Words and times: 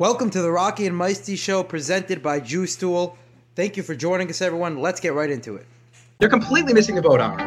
Welcome 0.00 0.30
to 0.30 0.40
the 0.40 0.50
Rocky 0.50 0.86
and 0.86 0.96
Meisty 0.98 1.36
Show 1.36 1.62
presented 1.62 2.22
by 2.22 2.40
Drew 2.40 2.66
Stool. 2.66 3.18
Thank 3.54 3.76
you 3.76 3.82
for 3.82 3.94
joining 3.94 4.30
us, 4.30 4.40
everyone. 4.40 4.80
Let's 4.80 4.98
get 4.98 5.12
right 5.12 5.28
into 5.28 5.56
it. 5.56 5.66
You're 6.20 6.30
completely 6.30 6.72
missing 6.72 6.94
the 6.94 7.02
boat 7.02 7.20
hour. 7.20 7.38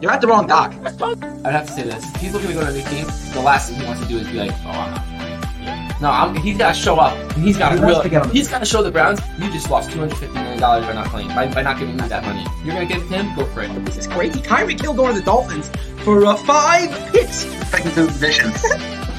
You're 0.00 0.12
at 0.12 0.20
the 0.20 0.28
wrong 0.28 0.46
dock. 0.46 0.72
I'd 0.74 1.50
have 1.50 1.66
to 1.66 1.72
say 1.72 1.82
this. 1.82 2.08
If 2.14 2.20
he's 2.20 2.32
looking 2.32 2.50
to 2.50 2.54
go 2.54 2.60
to 2.60 2.68
a 2.68 2.72
new 2.72 2.84
team, 2.84 3.06
the 3.32 3.42
last 3.44 3.68
thing 3.68 3.80
he 3.80 3.84
wants 3.84 4.00
to 4.02 4.06
do 4.06 4.16
is 4.18 4.28
be 4.28 4.34
like, 4.34 4.52
oh, 4.52 4.68
I'm 4.68 4.94
not 4.94 5.04
playing. 5.06 6.00
No, 6.00 6.08
I'm, 6.08 6.36
he's 6.36 6.56
got 6.56 6.76
to 6.76 6.80
show 6.80 6.94
up. 7.00 7.18
And 7.34 7.42
he's 7.42 7.58
got 7.58 7.72
He 7.72 7.80
to 7.80 7.84
wants 7.84 8.02
to 8.02 8.08
get 8.08 8.30
He's 8.30 8.46
got 8.46 8.60
to 8.60 8.64
show 8.64 8.84
the 8.84 8.92
Browns. 8.92 9.18
You 9.40 9.50
just 9.50 9.70
lost 9.70 9.90
250 9.90 10.32
million 10.38 10.60
dollars 10.60 10.86
by 10.86 10.92
not 10.92 11.08
playing, 11.08 11.26
by, 11.30 11.52
by 11.52 11.62
not 11.62 11.80
giving 11.80 11.96
me 11.96 12.06
that 12.06 12.22
money. 12.22 12.46
You're 12.64 12.74
gonna 12.74 12.86
give 12.86 13.02
him? 13.08 13.34
Go 13.34 13.44
for 13.46 13.62
it. 13.62 13.84
This 13.84 13.96
is 13.96 14.06
crazy. 14.06 14.38
Tyreek 14.38 14.80
Hill 14.80 14.94
going 14.94 15.14
to 15.14 15.18
the 15.18 15.24
Dolphins 15.24 15.68
for 16.04 16.24
uh, 16.24 16.36
five 16.36 16.90
picks. 17.12 17.38
Second 17.70 17.90
to 17.94 18.06
positions. 18.06 18.62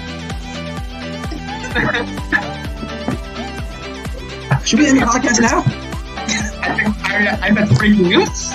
Should 4.65 4.79
we 4.79 4.87
end 4.87 4.97
the 4.99 5.05
podcast 5.05 5.41
now? 5.41 5.63
I 5.65 6.75
think 6.75 7.11
I, 7.11 7.47
I 7.47 7.51
that's 7.51 7.77
breaking 7.77 8.03
news. 8.03 8.51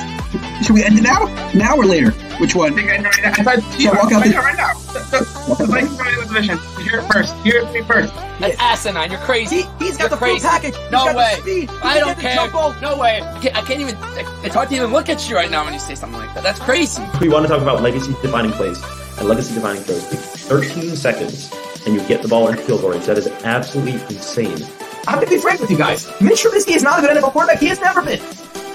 Should 0.65 0.75
we 0.75 0.85
end 0.85 0.99
it 0.99 1.03
now? 1.03 1.27
Now 1.55 1.77
or 1.77 1.85
later? 1.85 2.11
Which 2.41 2.55
one? 2.55 2.73
I 2.73 2.77
think 2.77 2.91
I 2.91 2.97
know 2.99 3.11
right 3.11 3.23
now. 3.23 3.31
I 3.31 3.43
thought 3.43 3.63
So 3.81 3.91
walk 3.91 4.13
out 4.13 4.13
right 4.13 4.25
the- 4.25 4.31
now, 4.31 4.41
right 4.43 4.57
now. 4.57 4.75
The, 4.79 5.01
the, 5.11 5.55
the 5.59 5.67
Vikings 5.67 5.97
going 5.97 6.15
to 6.15 6.21
the 6.21 6.27
division. 6.27 6.59
Hear 6.83 7.01
it 7.01 7.13
first. 7.13 7.35
Hear 7.45 7.57
it 7.63 7.85
first. 7.85 8.15
That's 8.41 8.57
asinine. 8.61 9.11
You're 9.11 9.21
crazy. 9.21 9.63
He, 9.79 9.87
he's 9.87 9.97
got 9.97 10.05
You're 10.05 10.09
the 10.11 10.17
crazy. 10.17 10.41
full 10.41 10.51
package. 10.51 10.77
He's 10.77 10.91
No 10.93 11.05
got 11.07 11.17
way. 11.17 11.35
The 11.37 11.41
speed. 11.43 11.71
He 11.71 11.77
I 11.77 11.81
can 11.81 11.99
don't 12.01 12.07
get 12.09 12.17
the 12.17 12.23
care. 12.23 12.35
jump 12.37 12.53
ball. 12.53 12.75
No 12.81 12.97
way. 12.99 13.21
I 13.23 13.41
can't, 13.41 13.57
I 13.57 13.61
can't 13.63 13.81
even. 13.81 13.97
It's 14.45 14.55
hard 14.55 14.69
to 14.71 14.77
even 14.77 14.93
look 14.93 15.09
at 15.09 15.29
you 15.29 15.35
right 15.37 15.51
now 15.51 15.65
when 15.65 15.73
you 15.75 15.81
say 15.81 15.95
something 15.95 16.19
like 16.19 16.33
that. 16.35 16.43
That's 16.45 16.61
crazy. 16.61 17.03
We 17.21 17.29
want 17.29 17.45
to 17.47 17.49
talk 17.53 17.61
about 17.63 17.83
legacy 17.83 18.13
defining 18.23 18.53
plays 18.53 18.83
and 19.19 19.29
legacy 19.29 19.55
defining 19.55 19.83
throws. 19.83 20.05
13 20.05 20.97
seconds 20.97 21.51
and 21.89 21.99
you 21.99 22.07
get 22.07 22.21
the 22.21 22.29
ball 22.29 22.49
into 22.49 22.63
field 22.63 22.83
goal 22.83 22.91
range. 22.91 23.07
That 23.07 23.17
is 23.17 23.29
absolutely 23.45 23.95
insane. 24.15 24.63
I 25.07 25.13
have 25.13 25.21
to 25.21 25.27
be 25.27 25.39
frank 25.39 25.61
with 25.61 25.71
you 25.71 25.79
guys. 25.79 26.07
Mitch 26.21 26.45
Trubisky 26.45 26.77
is 26.77 26.83
not 26.83 26.99
a 26.99 27.03
good 27.03 27.17
NFL 27.17 27.33
quarterback. 27.33 27.61
He 27.61 27.67
has 27.69 27.81
never 27.81 28.03
been. 28.03 28.21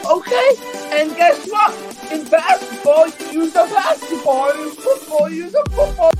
Okay. 0.10 0.50
And 0.92 1.16
guess 1.16 1.48
what? 1.50 2.12
In 2.12 2.26
basketball, 2.26 3.08
you 3.08 3.44
use 3.44 3.56
a 3.56 3.66
basketball. 3.68 4.50
In 4.50 4.72
football, 4.72 5.30
you 5.30 5.44
use 5.44 5.54
a 5.54 5.64
football. 5.70 6.12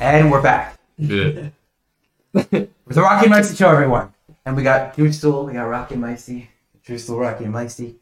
And 0.00 0.30
we're 0.30 0.42
back. 0.42 0.78
With 0.98 1.52
the 2.32 2.68
Rocky 2.96 3.26
and 3.26 3.34
Meisty 3.34 3.56
Show, 3.56 3.70
everyone. 3.70 4.12
And 4.44 4.56
we 4.56 4.64
got 4.64 4.96
Drew 4.96 5.12
Stool, 5.12 5.46
we 5.46 5.52
got 5.52 5.64
Rocky 5.64 5.94
and 5.94 6.02
Meisty. 6.02 6.48
Drew 6.84 6.98
Stool, 6.98 7.20
Rocky 7.20 7.44
and 7.44 7.54
Meisty. 7.54 7.94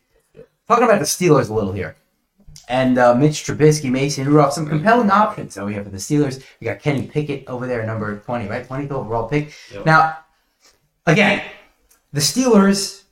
Talking 0.66 0.84
about 0.84 0.98
the 0.98 1.04
Steelers 1.04 1.50
a 1.50 1.54
little 1.54 1.72
here. 1.72 1.96
And 2.68 2.96
uh, 2.98 3.14
Mitch 3.14 3.44
Trubisky, 3.44 3.90
Mason 3.90 4.26
Rudolph, 4.26 4.54
some 4.54 4.66
compelling 4.66 5.10
options 5.10 5.58
over 5.58 5.70
here 5.70 5.84
for 5.84 5.90
the 5.90 5.98
Steelers. 5.98 6.42
We 6.60 6.64
got 6.66 6.80
Kenny 6.80 7.06
Pickett 7.06 7.46
over 7.46 7.66
there, 7.66 7.84
number 7.84 8.18
20, 8.20 8.48
right? 8.48 8.66
20th 8.66 8.90
overall 8.90 9.28
pick. 9.28 9.52
Now, 9.84 10.18
again, 11.06 11.42
the 12.12 12.20
Steelers, 12.20 13.02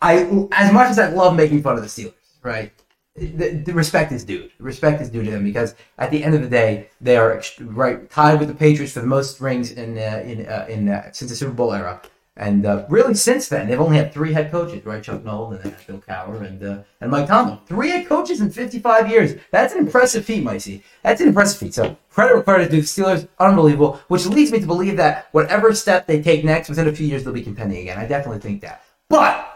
I 0.00 0.48
as 0.52 0.72
much 0.72 0.88
as 0.90 0.98
I 0.98 1.08
love 1.08 1.34
making 1.34 1.62
fun 1.62 1.76
of 1.76 1.82
the 1.82 1.88
Steelers, 1.88 2.14
right? 2.42 2.72
The, 3.16 3.62
the 3.66 3.74
respect 3.74 4.10
is 4.12 4.24
due. 4.24 4.48
The 4.56 4.64
Respect 4.64 5.02
is 5.02 5.10
due 5.10 5.22
to 5.22 5.30
them 5.30 5.44
because 5.44 5.74
at 5.98 6.10
the 6.10 6.24
end 6.24 6.34
of 6.34 6.40
the 6.40 6.48
day, 6.48 6.88
they 7.00 7.16
are 7.18 7.36
ext- 7.36 7.56
right 7.60 8.08
tied 8.10 8.38
with 8.38 8.48
the 8.48 8.54
Patriots 8.54 8.94
for 8.94 9.00
the 9.00 9.06
most 9.06 9.40
rings 9.40 9.72
in 9.72 9.98
uh, 9.98 10.22
in 10.24 10.46
uh, 10.46 10.66
in 10.68 10.88
uh, 10.88 11.12
since 11.12 11.30
the 11.30 11.36
Super 11.36 11.52
Bowl 11.52 11.74
era. 11.74 12.00
And 12.36 12.64
uh, 12.64 12.86
really, 12.88 13.12
since 13.12 13.48
then, 13.48 13.68
they've 13.68 13.80
only 13.80 13.98
had 13.98 14.12
three 14.12 14.32
head 14.32 14.50
coaches, 14.50 14.86
right? 14.86 15.02
Chuck 15.02 15.22
Noll, 15.22 15.52
and 15.52 15.62
then 15.62 15.76
Bill 15.86 15.98
Cowher, 15.98 16.46
and 16.46 16.62
uh, 16.64 16.82
and 17.02 17.10
Mike 17.10 17.26
Tomlin. 17.26 17.58
Three 17.66 17.90
head 17.90 18.06
coaches 18.06 18.40
in 18.40 18.50
55 18.50 19.10
years. 19.10 19.34
That's 19.50 19.74
an 19.74 19.80
impressive 19.80 20.24
feat, 20.24 20.42
Meisty. 20.42 20.82
That's 21.02 21.20
an 21.20 21.28
impressive 21.28 21.58
feat. 21.58 21.74
So 21.74 21.94
credit 22.10 22.48
is 22.62 22.68
due. 22.70 23.02
The 23.02 23.02
Steelers, 23.02 23.28
unbelievable. 23.38 24.00
Which 24.08 24.24
leads 24.24 24.50
me 24.50 24.60
to 24.60 24.66
believe 24.66 24.96
that 24.96 25.28
whatever 25.32 25.74
step 25.74 26.06
they 26.06 26.22
take 26.22 26.42
next, 26.42 26.70
within 26.70 26.88
a 26.88 26.92
few 26.92 27.06
years, 27.06 27.22
they'll 27.22 27.34
be 27.34 27.42
contending 27.42 27.78
again. 27.80 27.98
I 27.98 28.06
definitely 28.06 28.40
think 28.40 28.62
that. 28.62 28.82
But 29.10 29.46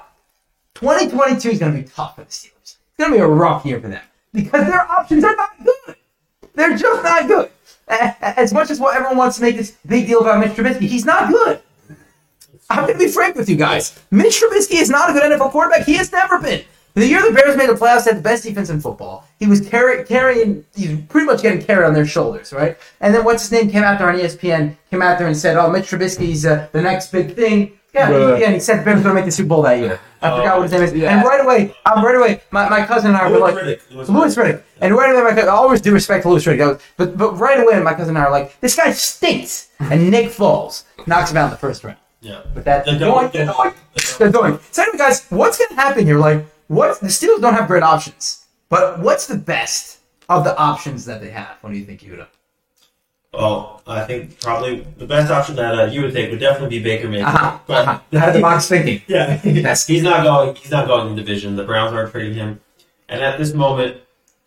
2022 0.74 1.48
is 1.48 1.58
going 1.58 1.72
to 1.72 1.82
be 1.82 1.88
tough 1.88 2.16
for 2.16 2.24
the 2.24 2.30
Steelers. 2.30 2.52
It's 2.62 2.98
going 2.98 3.12
to 3.12 3.16
be 3.16 3.22
a 3.22 3.26
rough 3.26 3.64
year 3.64 3.80
for 3.80 3.88
them 3.88 4.04
because 4.34 4.66
their 4.66 4.82
options 4.82 5.24
are 5.24 5.34
not 5.34 5.50
good. 5.64 5.96
They're 6.54 6.76
just 6.76 7.02
not 7.02 7.26
good. 7.26 7.50
As 7.88 8.52
much 8.52 8.70
as 8.70 8.80
what 8.80 8.96
everyone 8.96 9.16
wants 9.16 9.36
to 9.36 9.42
make 9.42 9.56
this 9.56 9.76
big 9.86 10.06
deal 10.06 10.20
about 10.20 10.40
Mitch 10.40 10.56
Trubisky, 10.56 10.88
he's 10.88 11.06
not 11.06 11.30
good. 11.30 11.62
I'm 12.70 12.86
going 12.86 12.98
to 12.98 13.04
be 13.04 13.10
frank 13.10 13.36
with 13.36 13.48
you 13.48 13.56
guys. 13.56 13.98
Mitch 14.10 14.40
Trubisky 14.40 14.80
is 14.80 14.90
not 14.90 15.10
a 15.10 15.12
good 15.12 15.22
NFL 15.22 15.50
quarterback. 15.52 15.86
He 15.86 15.94
has 15.94 16.10
never 16.12 16.38
been. 16.40 16.64
The 16.94 17.06
year 17.06 17.20
the 17.22 17.32
Bears 17.32 17.56
made 17.58 17.68
the 17.68 17.74
playoffs, 17.74 18.04
they 18.04 18.10
had 18.12 18.18
the 18.18 18.22
best 18.22 18.42
defense 18.44 18.70
in 18.70 18.80
football. 18.80 19.26
He 19.38 19.46
was 19.46 19.60
carry, 19.60 20.02
carrying, 20.04 20.64
he's 20.74 20.98
pretty 21.08 21.26
much 21.26 21.42
getting 21.42 21.60
carried 21.62 21.86
on 21.86 21.92
their 21.92 22.06
shoulders, 22.06 22.52
right? 22.54 22.78
And 23.02 23.14
then 23.14 23.22
what's 23.22 23.42
his 23.42 23.52
name 23.52 23.70
came 23.70 23.82
out 23.82 23.98
there 23.98 24.08
on 24.08 24.16
ESPN, 24.18 24.76
came 24.90 25.02
out 25.02 25.18
there 25.18 25.26
and 25.26 25.36
said, 25.36 25.58
"Oh, 25.58 25.70
Mitch 25.70 25.84
Trubisky's 25.90 26.46
uh, 26.46 26.68
the 26.72 26.80
next 26.80 27.12
big 27.12 27.34
thing." 27.36 27.72
Yeah, 27.94 28.10
and 28.46 28.54
he 28.54 28.60
said 28.60 28.80
the 28.80 28.84
Bears 28.84 28.96
were 28.98 29.02
going 29.04 29.14
to 29.16 29.20
make 29.20 29.24
the 29.26 29.30
Super 29.32 29.48
Bowl 29.50 29.62
that 29.62 29.78
year. 29.78 30.00
I 30.22 30.30
forgot 30.38 30.56
what 30.58 30.62
his 30.64 30.72
name 30.72 30.82
is. 30.82 30.92
Yeah. 30.94 31.16
And 31.18 31.26
right 31.26 31.40
away, 31.44 31.74
um, 31.84 32.02
right 32.04 32.16
away, 32.16 32.40
my, 32.50 32.66
my 32.70 32.84
cousin 32.86 33.08
and 33.10 33.16
I 33.18 33.30
were 33.30 33.38
like, 33.38 33.54
Louis 34.08 34.34
Riddick. 34.36 34.62
And 34.80 34.94
right 34.96 35.12
away, 35.14 35.22
my 35.22 35.30
cousin, 35.34 35.48
always 35.50 35.80
do 35.82 35.92
respect 35.92 36.22
to 36.22 36.30
Louis 36.30 36.44
Riddick. 36.46 36.66
Was- 36.66 36.82
But 36.96 37.18
but 37.18 37.38
right 37.38 37.60
away, 37.60 37.78
my 37.82 37.92
cousin 37.92 38.16
and 38.16 38.18
I 38.18 38.28
are 38.28 38.30
like, 38.30 38.58
this 38.60 38.74
guy 38.74 38.90
stinks. 38.92 39.68
And 39.80 40.10
Nick 40.10 40.30
Foles 40.30 40.84
knocks 41.06 41.30
him 41.30 41.36
out 41.36 41.44
in 41.46 41.50
the 41.50 41.56
first 41.58 41.84
round. 41.84 41.98
Yeah. 42.26 42.40
But 42.54 42.64
that 42.64 42.84
They're 42.84 42.98
they're 42.98 43.08
going, 43.08 43.30
going- 43.30 43.46
they're 43.46 43.54
going, 43.54 43.72
they're. 44.58 44.62
So 44.72 44.82
anyway, 44.82 44.98
guys, 44.98 45.26
what's 45.30 45.58
going 45.58 45.68
to 45.70 45.74
happen 45.76 46.04
here? 46.06 46.18
Like, 46.18 46.44
what 46.68 46.98
the 47.00 47.06
Steelers 47.06 47.40
don't 47.40 47.54
have 47.54 47.68
great 47.68 47.82
options, 47.84 48.44
but 48.68 48.98
what's 48.98 49.26
the 49.26 49.36
best 49.36 49.98
of 50.28 50.42
the 50.44 50.56
options 50.58 51.04
that 51.04 51.20
they 51.20 51.30
have? 51.30 51.56
What 51.60 51.70
do 51.72 51.78
you 51.78 51.84
think, 51.84 52.00
Yuda? 52.00 52.26
Well, 53.32 53.82
I 53.86 54.04
think 54.04 54.40
probably 54.40 54.80
the 54.96 55.06
best 55.06 55.30
option 55.30 55.56
that 55.56 55.78
uh, 55.78 55.84
you 55.84 56.02
would 56.02 56.12
take 56.14 56.30
would 56.30 56.40
definitely 56.40 56.78
be 56.78 56.82
Baker 56.82 57.08
Mayfield. 57.08 57.28
Uh-huh, 57.34 57.58
But 57.66 57.88
uh-huh. 57.88 58.32
The 58.32 58.40
box 58.40 58.66
thinking. 58.68 59.02
yeah, 59.08 59.40
Yes. 59.44 59.86
he's 59.86 60.02
not 60.02 60.22
going. 60.24 60.54
He's 60.56 60.70
not 60.70 60.86
going 60.86 61.08
in 61.08 61.16
the 61.16 61.22
division. 61.22 61.54
The 61.54 61.64
Browns 61.64 61.92
aren't 61.92 62.10
trading 62.12 62.34
him. 62.34 62.60
And 63.08 63.22
at 63.22 63.38
this 63.38 63.52
moment, 63.54 63.98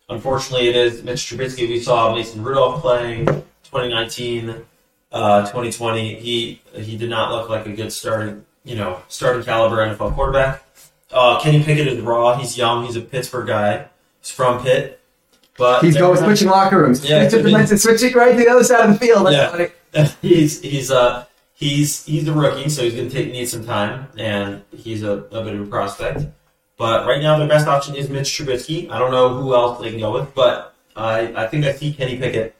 unfortunately, 0.10 0.68
it 0.70 0.76
is 0.76 1.04
Mitch 1.04 1.20
Trubisky. 1.20 1.68
We 1.70 1.80
saw 1.80 2.14
Mason 2.16 2.44
Rudolph 2.44 2.82
playing 2.82 3.26
2019, 3.28 4.66
uh, 5.12 5.42
2020. 5.42 6.16
He 6.20 6.62
he 6.74 6.98
did 6.98 7.10
not 7.10 7.32
look 7.32 7.50
like 7.50 7.66
a 7.66 7.74
good 7.74 7.92
starting, 7.94 8.46
you 8.64 8.76
know, 8.76 9.02
starting 9.08 9.44
caliber 9.44 9.78
NFL 9.78 10.14
quarterback. 10.16 10.64
Uh, 11.12 11.40
Kenny 11.42 11.64
Pickett 11.64 11.88
is 11.88 12.00
raw. 12.02 12.38
He's 12.38 12.58
young. 12.58 12.86
He's 12.86 12.96
a 12.96 13.02
Pittsburgh 13.02 13.48
guy. 13.48 13.88
He's 14.22 14.30
from 14.32 14.62
Pitt. 14.62 15.00
But 15.58 15.84
He's 15.84 15.98
going 15.98 16.18
switching 16.18 16.48
locker 16.48 16.82
rooms. 16.82 17.04
Yeah, 17.04 17.28
Switching, 17.28 17.54
I 17.56 17.58
mean- 17.66 17.78
switching 17.78 18.14
right 18.14 18.32
to 18.32 18.38
the 18.38 18.48
other 18.50 18.64
side 18.64 18.90
of 18.90 18.94
the 18.98 19.06
field. 19.06 19.28
That's 19.28 19.36
Yeah. 19.36 19.50
funny. 19.50 20.10
he's 20.22 20.62
he's 20.62 20.92
uh 20.92 21.26
he's 21.54 22.06
he's 22.06 22.28
a 22.28 22.34
rookie, 22.34 22.70
so 22.70 22.84
he's 22.84 22.94
gonna 22.96 23.10
take 23.10 23.32
need 23.32 23.46
some 23.50 23.66
time, 23.66 24.08
and 24.18 24.62
he's 24.78 25.04
a, 25.04 25.12
a 25.32 25.44
bit 25.44 25.56
of 25.56 25.62
a 25.62 25.66
prospect. 25.66 26.26
But 26.78 27.06
right 27.08 27.22
now, 27.22 27.38
their 27.38 27.48
best 27.48 27.68
option 27.68 27.96
is 27.96 28.08
Mitch 28.10 28.30
Trubisky. 28.30 28.90
I 28.90 28.98
don't 29.00 29.12
know 29.12 29.30
who 29.30 29.54
else 29.54 29.82
they 29.82 29.90
can 29.90 30.00
go 30.00 30.14
with, 30.14 30.34
but 30.34 30.74
I 30.96 31.34
I 31.36 31.48
think 31.48 31.66
I 31.66 31.74
see 31.74 31.92
Kenny 31.92 32.18
Pickett 32.18 32.56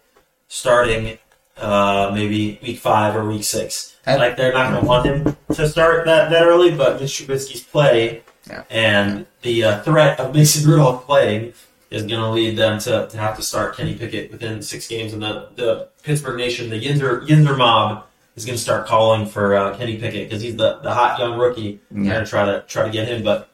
starting 0.50 1.18
uh 1.60 2.12
maybe 2.14 2.60
week 2.62 2.80
five 2.80 3.16
or 3.16 3.28
week 3.28 3.44
six. 3.44 3.96
And- 4.06 4.20
like 4.20 4.38
they're 4.38 4.54
not 4.54 4.72
gonna 4.74 4.86
want 4.86 5.06
him 5.06 5.36
to 5.54 5.68
start 5.68 6.06
that 6.06 6.30
that 6.30 6.44
early, 6.46 6.72
but 6.76 7.00
Mitch 7.00 7.12
Trubisky's 7.26 7.62
play 7.64 8.24
Yeah. 8.50 8.64
and 8.70 9.26
the 9.42 9.64
uh, 9.64 9.82
threat 9.84 10.20
of 10.20 10.34
Mason 10.36 10.70
Rudolph 10.70 11.06
playing 11.06 11.54
is 11.92 12.04
going 12.04 12.22
to 12.22 12.30
lead 12.30 12.56
them 12.56 12.78
to, 12.78 13.08
to 13.08 13.18
have 13.18 13.36
to 13.36 13.42
start 13.42 13.76
Kenny 13.76 13.96
Pickett 13.96 14.32
within 14.32 14.62
six 14.62 14.88
games, 14.88 15.12
and 15.12 15.24
the, 15.24 15.50
the 15.56 15.88
Pittsburgh 16.04 16.38
Nation, 16.38 16.70
the 16.70 16.80
Yinzer, 16.80 17.26
Yinzer 17.28 17.58
mob, 17.58 18.06
is 18.36 18.46
going 18.46 18.56
to 18.56 18.62
start 18.62 18.86
calling 18.86 19.26
for 19.26 19.56
uh, 19.56 19.76
Kenny 19.76 19.98
Pickett 19.98 20.30
because 20.30 20.40
he's 20.40 20.56
the, 20.56 20.78
the 20.84 20.94
hot 20.94 21.18
young 21.18 21.36
rookie. 21.40 21.80
Yeah. 21.90 22.04
They're 22.04 22.14
going 22.14 22.26
to 22.26 22.30
try 22.30 22.46
to 22.46 22.62
try 22.68 22.84
to 22.86 22.92
get 22.92 23.08
him, 23.08 23.24
but 23.24 23.50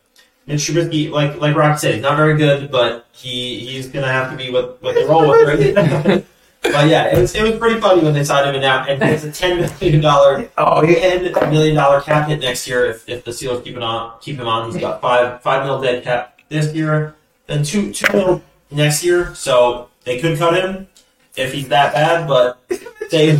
Mitch 0.47 0.59
Trubisky, 0.67 1.09
like 1.09 1.39
like 1.39 1.55
Rock 1.55 1.79
said, 1.79 1.93
he's 1.93 2.03
not 2.03 2.17
very 2.17 2.35
good, 2.37 2.69
but 2.69 3.05
he 3.13 3.59
he's 3.59 3.87
going 3.87 4.05
to 4.05 4.11
have 4.11 4.29
to 4.31 4.37
be 4.37 4.51
what, 4.51 4.83
what 4.83 4.95
they 4.95 5.05
roll 5.05 5.29
with. 5.29 6.05
Right? 6.05 6.25
but 6.71 6.87
yeah, 6.87 7.15
it 7.15 7.19
was 7.19 7.35
it 7.35 7.43
was 7.43 7.57
pretty 7.57 7.79
funny 7.79 8.01
when 8.03 8.13
they 8.13 8.23
signed 8.23 8.47
him, 8.49 8.55
and 8.55 8.61
now 8.61 8.85
and 8.85 9.01
it's 9.03 9.23
a 9.23 9.31
ten 9.31 9.57
million 9.79 10.01
dollar 10.01 10.49
Oh, 10.57 10.83
yeah. 10.83 11.29
ten 11.33 11.49
million 11.51 11.75
dollar 11.75 12.01
cap 12.01 12.27
hit 12.27 12.39
next 12.39 12.67
year 12.67 12.85
if, 12.85 13.07
if 13.09 13.23
the 13.23 13.31
Steelers 13.31 13.63
keep 13.63 13.75
it 13.75 13.83
on 13.83 14.13
keep 14.21 14.37
him 14.37 14.47
on. 14.47 14.71
He's 14.71 14.79
got 14.79 15.01
five 15.01 15.41
five 15.41 15.65
mil 15.65 15.81
dead 15.81 16.03
cap 16.03 16.39
this 16.49 16.73
year, 16.73 17.15
then 17.47 17.63
two 17.63 17.91
two 17.93 18.11
mil 18.13 18.41
next 18.71 19.03
year. 19.03 19.33
So 19.35 19.89
they 20.03 20.19
could 20.19 20.37
cut 20.37 20.53
him 20.55 20.87
if 21.35 21.53
he's 21.53 21.67
that 21.69 21.93
bad, 21.93 22.27
but 22.27 22.59
they 23.11 23.31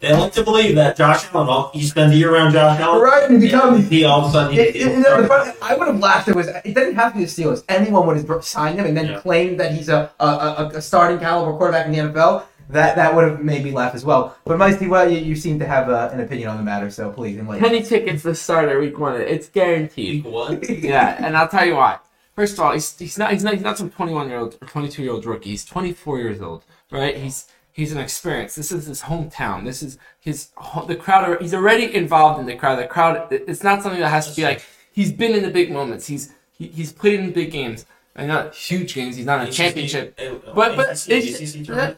they 0.00 0.12
like 0.12 0.32
to 0.32 0.42
believe 0.42 0.74
that 0.74 0.96
Josh 0.96 1.32
Allen. 1.32 1.46
Well, 1.46 1.70
you 1.74 1.84
spend 1.86 2.10
the 2.12 2.16
year 2.16 2.34
around 2.34 2.52
Josh 2.54 2.80
Allen, 2.80 3.00
Right, 3.00 3.30
and 3.30 3.40
become- 3.40 3.82
he 3.84 4.02
all 4.04 4.22
of 4.22 4.30
a 4.30 4.32
sudden 4.32 4.58
It, 4.58 4.74
it, 4.74 5.28
fun- 5.28 5.52
I 5.62 5.76
would 5.76 5.86
have 5.86 6.00
laughed. 6.00 6.26
If 6.26 6.34
it 6.34 6.36
was. 6.36 6.48
It 6.48 6.74
doesn't 6.74 6.96
have 6.96 7.12
to 7.12 7.18
be 7.18 7.24
the 7.24 7.30
Steelers. 7.30 7.62
Anyone 7.68 8.08
would 8.08 8.16
have 8.16 8.44
signed 8.44 8.80
him 8.80 8.86
and 8.86 8.96
then 8.96 9.06
Yeah. 9.06 9.20
claimed 9.20 9.60
that 9.60 9.70
he's 9.72 9.88
a, 9.88 10.10
a, 10.18 10.72
a 10.74 10.82
starting 10.82 11.20
caliber 11.20 11.56
quarterback 11.56 11.86
in 11.86 11.92
the 11.92 11.98
NFL. 11.98 12.42
That 12.72 12.96
that 12.96 13.14
would 13.14 13.24
have 13.24 13.40
made 13.42 13.64
me 13.64 13.70
laugh 13.70 13.94
as 13.94 14.04
well. 14.04 14.36
But 14.44 14.58
Meisty, 14.58 14.88
well, 14.88 15.08
you, 15.10 15.18
you 15.18 15.36
seem 15.36 15.58
to 15.58 15.66
have 15.66 15.88
uh, 15.88 16.10
an 16.12 16.20
opinion 16.20 16.48
on 16.48 16.56
the 16.56 16.62
matter, 16.62 16.90
so 16.90 17.10
please 17.10 17.38
enlighten. 17.38 17.62
me. 17.62 17.68
Kenny 17.68 17.82
Pickett's 17.88 18.22
the 18.22 18.34
starter 18.34 18.78
week 18.80 18.98
one. 18.98 19.20
It's 19.20 19.48
guaranteed. 19.48 20.24
what? 20.24 20.68
yeah, 20.70 21.24
and 21.24 21.36
I'll 21.36 21.48
tell 21.48 21.64
you 21.66 21.76
why. 21.76 21.98
First 22.34 22.54
of 22.54 22.60
all, 22.60 22.72
he's, 22.72 22.98
he's 22.98 23.18
not 23.18 23.32
he's 23.32 23.44
not 23.44 23.54
he's 23.54 23.62
not 23.62 23.76
some 23.78 23.90
21 23.90 24.28
year 24.28 24.38
old 24.38 24.56
or 24.60 24.66
22 24.66 25.02
year 25.02 25.12
old 25.12 25.24
rookie. 25.26 25.50
He's 25.50 25.64
24 25.64 26.18
years 26.18 26.40
old. 26.40 26.64
right? 26.90 27.16
He's 27.16 27.46
he's 27.72 27.92
an 27.92 27.98
experience. 27.98 28.54
This 28.54 28.72
is 28.72 28.86
his 28.86 29.02
hometown. 29.02 29.64
This 29.64 29.82
is 29.82 29.98
his 30.20 30.48
the 30.86 30.96
crowd. 30.96 31.28
Are, 31.28 31.38
he's 31.38 31.52
already 31.54 31.94
involved 31.94 32.40
in 32.40 32.46
the 32.46 32.56
crowd. 32.56 32.78
The 32.78 32.86
crowd. 32.86 33.28
It's 33.30 33.62
not 33.62 33.82
something 33.82 34.00
that 34.00 34.08
has 34.08 34.30
to 34.30 34.36
be 34.36 34.44
like 34.44 34.64
he's 34.92 35.12
been 35.12 35.34
in 35.34 35.42
the 35.42 35.50
big 35.50 35.70
moments. 35.70 36.06
He's 36.06 36.32
he, 36.56 36.68
he's 36.68 36.90
played 36.92 37.20
in 37.20 37.32
big 37.32 37.50
games. 37.52 37.84
And 38.14 38.28
not 38.28 38.54
huge 38.54 38.94
games. 38.94 39.16
He's 39.16 39.24
not 39.24 39.40
in 39.40 39.48
a 39.48 39.50
championship. 39.50 40.18
uh, 40.20 40.52
But- 40.54 40.76
but 40.76 40.88
it's- 41.08 41.08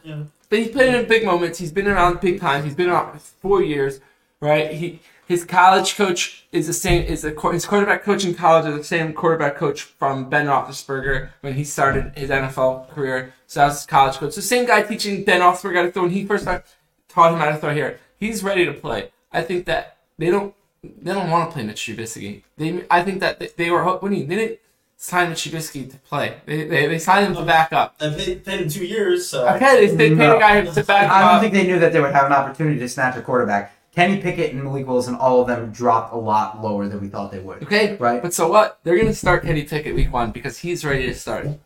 yeah. 0.05 0.23
But 0.55 0.63
he's 0.63 0.71
played 0.71 0.95
in 0.95 1.05
big 1.05 1.25
moments. 1.25 1.59
He's 1.59 1.73
been 1.73 1.85
around 1.85 2.21
big 2.21 2.39
times. 2.39 2.63
He's 2.63 2.75
been 2.75 2.89
around 2.89 3.19
four 3.19 3.61
years, 3.61 3.99
right? 4.39 4.71
He 4.71 5.01
his 5.27 5.43
college 5.43 5.97
coach 5.97 6.45
is 6.53 6.65
the 6.65 6.71
same. 6.71 7.03
Is 7.03 7.23
the 7.23 7.31
his 7.51 7.65
quarterback 7.65 8.03
coach 8.03 8.23
in 8.23 8.33
college 8.33 8.65
is 8.65 8.77
the 8.77 8.83
same 8.85 9.11
quarterback 9.11 9.57
coach 9.57 9.81
from 9.81 10.29
Ben 10.29 10.45
Roethlisberger 10.45 11.31
when 11.41 11.55
he 11.55 11.65
started 11.65 12.17
his 12.17 12.29
NFL 12.29 12.89
career. 12.91 13.33
So 13.47 13.59
that's 13.59 13.81
his 13.81 13.85
college 13.85 14.15
coach. 14.15 14.33
The 14.33 14.41
same 14.41 14.65
guy 14.65 14.81
teaching 14.83 15.25
Ben 15.25 15.41
Roethlisberger 15.41 15.75
how 15.75 15.81
to 15.81 15.91
throw 15.91 16.03
when 16.03 16.11
he 16.11 16.25
first 16.25 16.45
started, 16.45 16.63
taught 17.09 17.33
him 17.33 17.39
how 17.39 17.49
to 17.49 17.57
throw 17.57 17.73
here. 17.73 17.99
He's 18.17 18.41
ready 18.41 18.63
to 18.63 18.71
play. 18.71 19.11
I 19.33 19.41
think 19.41 19.65
that 19.65 19.97
they 20.17 20.29
don't 20.31 20.55
they 20.81 21.13
don't 21.13 21.29
want 21.29 21.49
to 21.49 21.53
play 21.53 21.65
Mitch 21.65 21.81
Trubisky. 21.81 22.43
They 22.55 22.85
I 22.89 23.03
think 23.03 23.19
that 23.19 23.39
they, 23.39 23.49
they 23.57 23.69
were 23.69 23.83
ho- 23.83 23.97
what 23.97 24.09
do 24.09 24.15
you 24.15 24.25
they 24.25 24.35
didn't 24.37 24.59
sign 24.97 25.29
Mitch 25.29 25.43
Trubisky 25.45 25.89
to 25.91 25.97
play. 25.97 26.37
They 26.45 26.63
they, 26.67 26.87
they 26.87 26.99
signed 26.99 27.27
him 27.27 27.35
to 27.35 27.43
back 27.45 27.73
up. 27.73 27.95
I 27.99 28.09
played, 28.09 28.43
played 28.43 28.61
in 28.61 28.69
two 28.69 28.85
years, 28.85 29.27
so 29.27 29.47
Okay, 29.49 29.87
they, 29.87 29.95
they 29.95 30.09
paid 30.09 30.17
No. 30.17 30.37
a 30.37 30.39
guy 30.39 30.61
to 30.65 30.83
back 30.83 31.09
up. 31.09 31.11
I 31.11 31.31
don't 31.31 31.41
think 31.41 31.53
they 31.53 31.67
knew 31.67 31.79
that 31.79 31.93
they 31.93 31.99
would 32.01 32.13
have 32.13 32.25
an 32.25 32.33
opportunity 32.33 32.79
to 32.79 32.87
snatch 32.89 33.15
a 33.17 33.21
quarterback. 33.21 33.71
Kenny 33.93 34.21
Pickett 34.21 34.51
and 34.53 34.61
Malik 34.63 34.85
Willis 34.87 35.07
and 35.07 35.15
all 35.17 35.39
of 35.41 35.47
them 35.47 35.71
dropped 35.71 36.13
a 36.13 36.17
lot 36.17 36.61
lower 36.61 36.87
than 36.89 36.99
we 36.99 37.07
thought 37.07 37.31
they 37.31 37.39
would. 37.39 37.63
Okay, 37.63 37.95
Right. 37.95 38.21
But 38.21 38.33
so 38.33 38.49
what? 38.49 38.79
They're 38.83 38.97
gonna 38.97 39.13
start 39.13 39.43
Kenny 39.43 39.63
Pickett 39.63 39.95
week 39.95 40.11
one 40.11 40.31
because 40.31 40.57
he's 40.57 40.83
ready 40.83 41.05
to 41.07 41.13
start, 41.15 41.45
and 41.45 41.59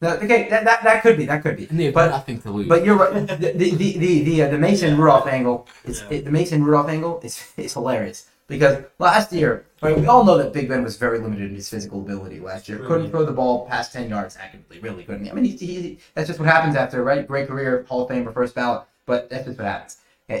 No, 0.00 0.10
okay, 0.14 0.48
that, 0.48 0.64
that, 0.64 0.82
that 0.84 1.02
could 1.02 1.16
be, 1.16 1.26
that 1.26 1.42
could 1.42 1.56
be. 1.56 1.66
And 1.68 1.78
they 1.80 1.84
have 1.86 1.94
But 1.94 2.10
nothing 2.10 2.40
to 2.42 2.50
lose. 2.50 2.68
But 2.68 2.84
you're 2.84 2.96
right. 2.96 3.26
The 3.26 3.36
the 3.36 3.70
the 3.74 3.98
the, 3.98 4.22
the, 4.24 4.42
uh, 4.42 4.48
the 4.50 4.58
Mason 4.58 4.96
Rudolph 4.96 5.26
angle 5.26 5.66
is 5.84 6.02
Yeah. 6.10 6.18
it, 6.18 6.24
the 6.24 6.30
Mason 6.30 6.62
Rudolph 6.64 6.88
angle 6.88 7.20
is 7.24 7.42
is 7.56 7.72
hilarious 7.72 8.26
because 8.52 8.84
last 8.98 9.32
year, 9.32 9.64
right, 9.80 9.98
we 9.98 10.06
all 10.06 10.24
know 10.24 10.38
that 10.38 10.52
Big 10.52 10.68
Ben 10.68 10.82
was 10.84 10.96
very 10.96 11.18
limited 11.18 11.50
in 11.50 11.54
his 11.56 11.68
physical 11.68 12.00
ability 12.00 12.38
last 12.40 12.68
year. 12.68 12.78
Couldn't 12.78 13.10
throw 13.10 13.24
the 13.24 13.32
ball 13.32 13.66
past 13.66 13.92
ten 13.92 14.08
yards 14.08 14.36
accurately. 14.36 14.78
Really 14.80 15.04
couldn't. 15.04 15.28
I 15.28 15.32
mean, 15.32 15.44
he, 15.44 15.56
he, 15.56 15.98
that's 16.14 16.28
just 16.28 16.38
what 16.38 16.48
happens 16.48 16.76
after 16.76 17.02
right. 17.02 17.26
Great 17.26 17.48
career, 17.48 17.84
Hall 17.88 18.02
of 18.02 18.08
Fame 18.08 18.24
for 18.24 18.32
first 18.32 18.54
ballot, 18.54 18.84
but 19.06 19.28
that's 19.30 19.46
just 19.46 19.58
what 19.58 19.66
happens. 19.66 19.96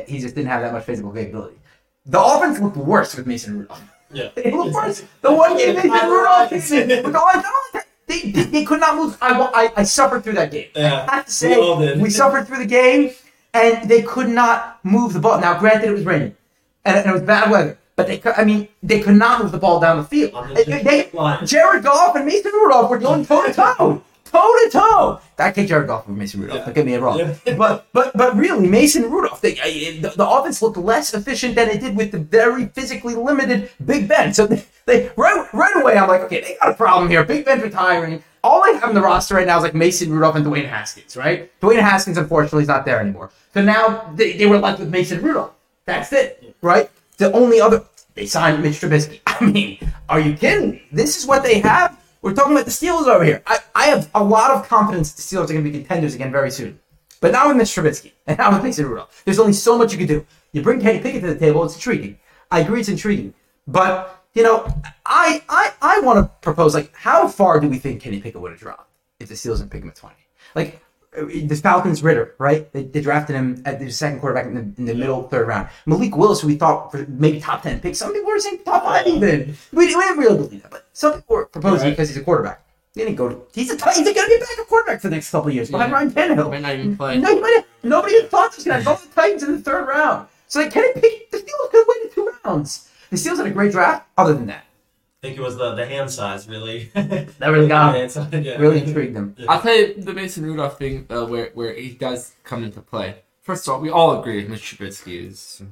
He 0.06 0.20
just 0.20 0.34
didn't 0.34 0.48
have 0.48 0.62
that 0.62 0.72
much 0.72 0.84
physical 0.84 1.10
capability. 1.12 1.56
The 2.06 2.20
offense 2.22 2.58
looked 2.60 2.76
worse 2.76 3.14
with 3.14 3.26
Mason 3.26 3.58
Rudolph. 3.58 3.82
yeah. 4.12 4.30
It 4.36 4.52
looked 4.54 4.74
worse. 4.74 5.04
The 5.20 5.32
one 5.32 5.56
game 5.56 5.76
Mason 5.76 5.90
Rudolph 5.90 6.50
came 6.50 6.90
in 6.90 7.04
with 7.04 7.14
all 7.14 7.26
that. 7.32 7.86
They, 8.06 8.30
they, 8.30 8.42
they 8.44 8.64
could 8.64 8.80
not 8.80 8.96
move. 8.96 9.16
I, 9.22 9.30
I, 9.32 9.72
I 9.80 9.82
suffered 9.84 10.24
through 10.24 10.34
that 10.34 10.50
game. 10.50 10.68
Yeah, 10.74 11.06
I 11.08 11.16
have 11.16 11.26
to 11.26 11.32
say, 11.32 11.56
we 11.96 12.02
we 12.02 12.10
suffered 12.10 12.46
through 12.46 12.58
the 12.58 12.66
game, 12.66 13.10
and 13.54 13.88
they 13.88 14.02
could 14.02 14.28
not 14.28 14.80
move 14.84 15.12
the 15.12 15.20
ball. 15.20 15.40
Now, 15.40 15.58
granted, 15.58 15.88
it 15.88 15.92
was 15.92 16.04
raining, 16.04 16.34
and, 16.84 16.96
and 16.96 17.06
it 17.08 17.12
was 17.12 17.22
bad 17.22 17.50
weather, 17.50 17.78
but 18.02 18.08
they 18.08 18.18
could, 18.18 18.34
I 18.36 18.44
mean, 18.44 18.68
they 18.82 19.00
could 19.00 19.16
not 19.16 19.42
move 19.42 19.52
the 19.52 19.58
ball 19.58 19.80
down 19.80 19.96
the 19.98 20.04
field. 20.04 20.32
They, 20.54 20.64
they- 20.82 21.10
Jared 21.46 21.82
Goff 21.84 22.16
and 22.16 22.26
Mason 22.26 22.52
Rudolph 22.52 22.90
were 22.90 22.98
going 22.98 23.24
toe 23.24 23.46
to 23.46 23.52
toe. 23.52 24.02
Toe 24.24 24.58
to 24.64 24.70
toe. 24.72 25.20
I 25.38 25.50
take 25.50 25.68
Jared 25.68 25.86
Goff 25.88 26.04
over 26.04 26.12
Mason 26.12 26.40
Rudolph. 26.40 26.60
Yeah. 26.60 26.64
Don't 26.64 26.74
get 26.74 26.86
me 26.86 26.94
wrong. 26.96 27.18
Yeah. 27.18 27.34
But 27.56 27.86
but 27.92 28.16
but 28.16 28.34
really, 28.36 28.66
Mason 28.66 29.10
Rudolph, 29.10 29.40
they, 29.42 29.58
I- 29.60 29.98
the, 30.00 30.10
the 30.16 30.26
offense 30.28 30.62
looked 30.62 30.78
less 30.78 31.12
efficient 31.14 31.54
than 31.54 31.68
it 31.68 31.80
did 31.80 31.96
with 31.96 32.12
the 32.12 32.18
very 32.18 32.66
physically 32.66 33.14
limited 33.14 33.70
Big 33.84 34.08
Ben. 34.08 34.32
So 34.32 34.46
they, 34.46 34.64
they 34.86 35.10
right 35.16 35.46
right 35.52 35.76
away, 35.76 35.96
I'm 35.98 36.08
like, 36.08 36.22
okay, 36.22 36.40
they 36.40 36.56
got 36.60 36.70
a 36.72 36.74
problem 36.74 37.10
here. 37.10 37.24
Big 37.24 37.44
Ben's 37.44 37.62
retiring. 37.62 38.22
All 38.44 38.64
they 38.64 38.72
have 38.78 38.88
in 38.88 38.94
the 38.96 39.02
roster 39.02 39.34
right 39.36 39.46
now 39.46 39.56
is 39.58 39.62
like 39.62 39.74
Mason 39.74 40.10
Rudolph 40.10 40.34
and 40.34 40.44
Dwayne 40.46 40.66
Haskins, 40.68 41.16
right? 41.16 41.48
Dwayne 41.60 41.78
Haskins, 41.80 42.16
unfortunately, 42.18 42.62
is 42.62 42.68
not 42.68 42.84
there 42.84 42.98
anymore. 43.00 43.30
So 43.54 43.62
now 43.62 44.10
they, 44.16 44.32
they 44.32 44.46
were 44.46 44.58
left 44.58 44.80
with 44.80 44.88
Mason 44.88 45.22
Rudolph. 45.22 45.52
That's 45.84 46.12
it, 46.12 46.56
right? 46.62 46.90
The 47.18 47.30
only 47.32 47.60
other 47.60 47.84
they 48.14 48.26
signed 48.26 48.62
Mitch 48.62 48.80
Trubisky. 48.80 49.20
I 49.26 49.44
mean, 49.44 49.78
are 50.08 50.20
you 50.20 50.34
kidding 50.34 50.72
me? 50.72 50.82
This 50.92 51.18
is 51.18 51.26
what 51.26 51.42
they 51.42 51.60
have. 51.60 51.98
We're 52.20 52.34
talking 52.34 52.52
about 52.52 52.66
the 52.66 52.70
Steelers 52.70 53.08
over 53.08 53.24
here. 53.24 53.42
I, 53.46 53.58
I 53.74 53.84
have 53.86 54.10
a 54.14 54.22
lot 54.22 54.50
of 54.52 54.68
confidence 54.68 55.12
the 55.12 55.22
Steelers 55.22 55.50
are 55.50 55.54
going 55.54 55.64
to 55.64 55.70
be 55.70 55.78
contenders 55.78 56.14
again 56.14 56.30
very 56.30 56.50
soon. 56.50 56.78
But 57.20 57.32
now 57.32 57.48
with 57.48 57.56
Mitch 57.56 57.68
Trubisky 57.68 58.12
and 58.26 58.38
now 58.38 58.52
with 58.52 58.62
Mason 58.62 58.86
Rudolph, 58.86 59.22
there's 59.24 59.38
only 59.38 59.52
so 59.52 59.78
much 59.78 59.92
you 59.92 59.98
can 59.98 60.06
do. 60.06 60.26
You 60.52 60.62
bring 60.62 60.80
Kenny 60.80 61.00
Pickett 61.00 61.22
to 61.22 61.28
the 61.28 61.38
table, 61.38 61.64
it's 61.64 61.74
intriguing. 61.74 62.18
I 62.50 62.60
agree, 62.60 62.80
it's 62.80 62.88
intriguing. 62.88 63.32
But 63.66 64.24
you 64.34 64.42
know, 64.42 64.66
I 65.06 65.42
I, 65.48 65.72
I 65.80 66.00
want 66.00 66.18
to 66.18 66.30
propose 66.40 66.74
like, 66.74 66.94
how 66.94 67.28
far 67.28 67.60
do 67.60 67.68
we 67.68 67.78
think 67.78 68.02
Kenny 68.02 68.20
Pickett 68.20 68.40
would 68.40 68.50
have 68.50 68.60
dropped 68.60 68.90
if 69.20 69.28
the 69.28 69.34
Steelers 69.34 69.58
didn't 69.58 69.70
pick 69.70 69.82
him 69.82 69.88
at 69.88 69.96
20? 69.96 70.14
Like 70.54 70.81
the 71.12 71.54
Falcons 71.62 72.02
Ridder, 72.02 72.34
right? 72.38 72.72
They, 72.72 72.84
they 72.84 73.00
drafted 73.00 73.36
him 73.36 73.62
at 73.66 73.78
the 73.78 73.90
second 73.90 74.20
quarterback 74.20 74.46
in 74.46 74.54
the, 74.54 74.60
in 74.78 74.84
the 74.86 74.94
middle 74.94 75.24
third 75.28 75.46
round. 75.46 75.68
Malik 75.86 76.16
Willis, 76.16 76.40
who 76.40 76.46
we 76.48 76.56
thought 76.56 76.90
for 76.90 77.04
maybe 77.08 77.38
top 77.40 77.62
ten 77.62 77.80
pick. 77.80 77.94
Some 77.96 78.12
people 78.12 78.28
were 78.30 78.38
saying 78.38 78.60
top 78.64 78.82
five 78.84 79.06
even. 79.06 79.56
We, 79.72 79.78
we 79.78 79.86
didn't 79.88 80.18
really 80.18 80.36
believe 80.36 80.62
that, 80.62 80.70
but 80.70 80.86
some 80.94 81.14
people 81.14 81.36
were 81.36 81.46
proposing 81.46 81.88
Right. 81.88 81.90
because 81.90 82.08
he's 82.08 82.16
a 82.16 82.22
quarterback. 82.24 82.64
He 82.94 83.00
didn't 83.00 83.16
go. 83.16 83.28
To, 83.28 83.40
he's 83.54 83.70
a 83.70 83.74
he's 83.74 84.04
going 84.04 84.14
to 84.14 84.14
be 84.14 84.34
a 84.36 84.38
backup 84.40 84.68
quarterback 84.68 85.00
for 85.00 85.08
the 85.08 85.16
next 85.16 85.30
couple 85.30 85.48
of 85.48 85.54
years 85.54 85.70
behind 85.70 85.90
Yeah. 85.90 85.96
Ryan 85.96 86.10
Tannehill. 86.12 86.50
Might 86.50 86.62
not 86.62 86.74
even 86.74 86.96
play. 86.96 87.18
No, 87.18 87.40
might 87.40 87.62
nobody 87.82 88.20
had 88.20 88.30
thought 88.30 88.48
this 88.50 88.56
was 88.58 88.64
going 88.66 88.78
to 88.80 88.84
go 88.84 88.96
to 88.96 89.08
the 89.08 89.14
Titans 89.14 89.42
in 89.42 89.52
the 89.52 89.58
third 89.62 89.86
round. 89.88 90.28
So 90.48 90.60
like, 90.60 90.72
Kenny 90.72 90.92
Pickett, 90.94 91.30
the 91.30 91.38
Steelers 91.38 91.70
could 91.70 91.78
have 91.78 91.86
waited 91.88 92.14
two 92.14 92.32
rounds. 92.44 92.90
The 93.10 93.16
Steelers 93.16 93.38
had 93.38 93.46
a 93.46 93.50
great 93.50 93.72
draft. 93.72 94.06
Other 94.18 94.34
than 94.34 94.46
that, 94.46 94.64
I 95.22 95.28
think 95.28 95.38
it 95.38 95.42
was 95.42 95.56
the, 95.56 95.74
the 95.76 95.86
hand 95.86 96.10
size, 96.10 96.48
really. 96.48 96.84
that 96.94 97.28
really 97.40 97.68
got 97.68 97.94
him. 97.96 98.10
Hand 98.32 98.44
yeah. 98.44 98.56
Really 98.56 98.82
intrigued 98.82 99.14
them. 99.14 99.36
I'll 99.48 99.60
tell 99.62 99.72
you 99.76 99.94
the 99.94 100.12
Mason 100.12 100.44
Rudolph 100.44 100.78
thing 100.78 101.06
uh, 101.10 101.24
where 101.26 101.50
where 101.54 101.72
he 101.74 101.90
does 101.90 102.32
come 102.42 102.64
into 102.64 102.80
play. 102.80 103.16
First 103.40 103.68
of 103.68 103.74
all, 103.74 103.80
we 103.80 103.88
all 103.88 104.18
agree 104.20 104.44
Mitch 104.48 104.76
Trubisky 104.76 105.28
is. 105.28 105.62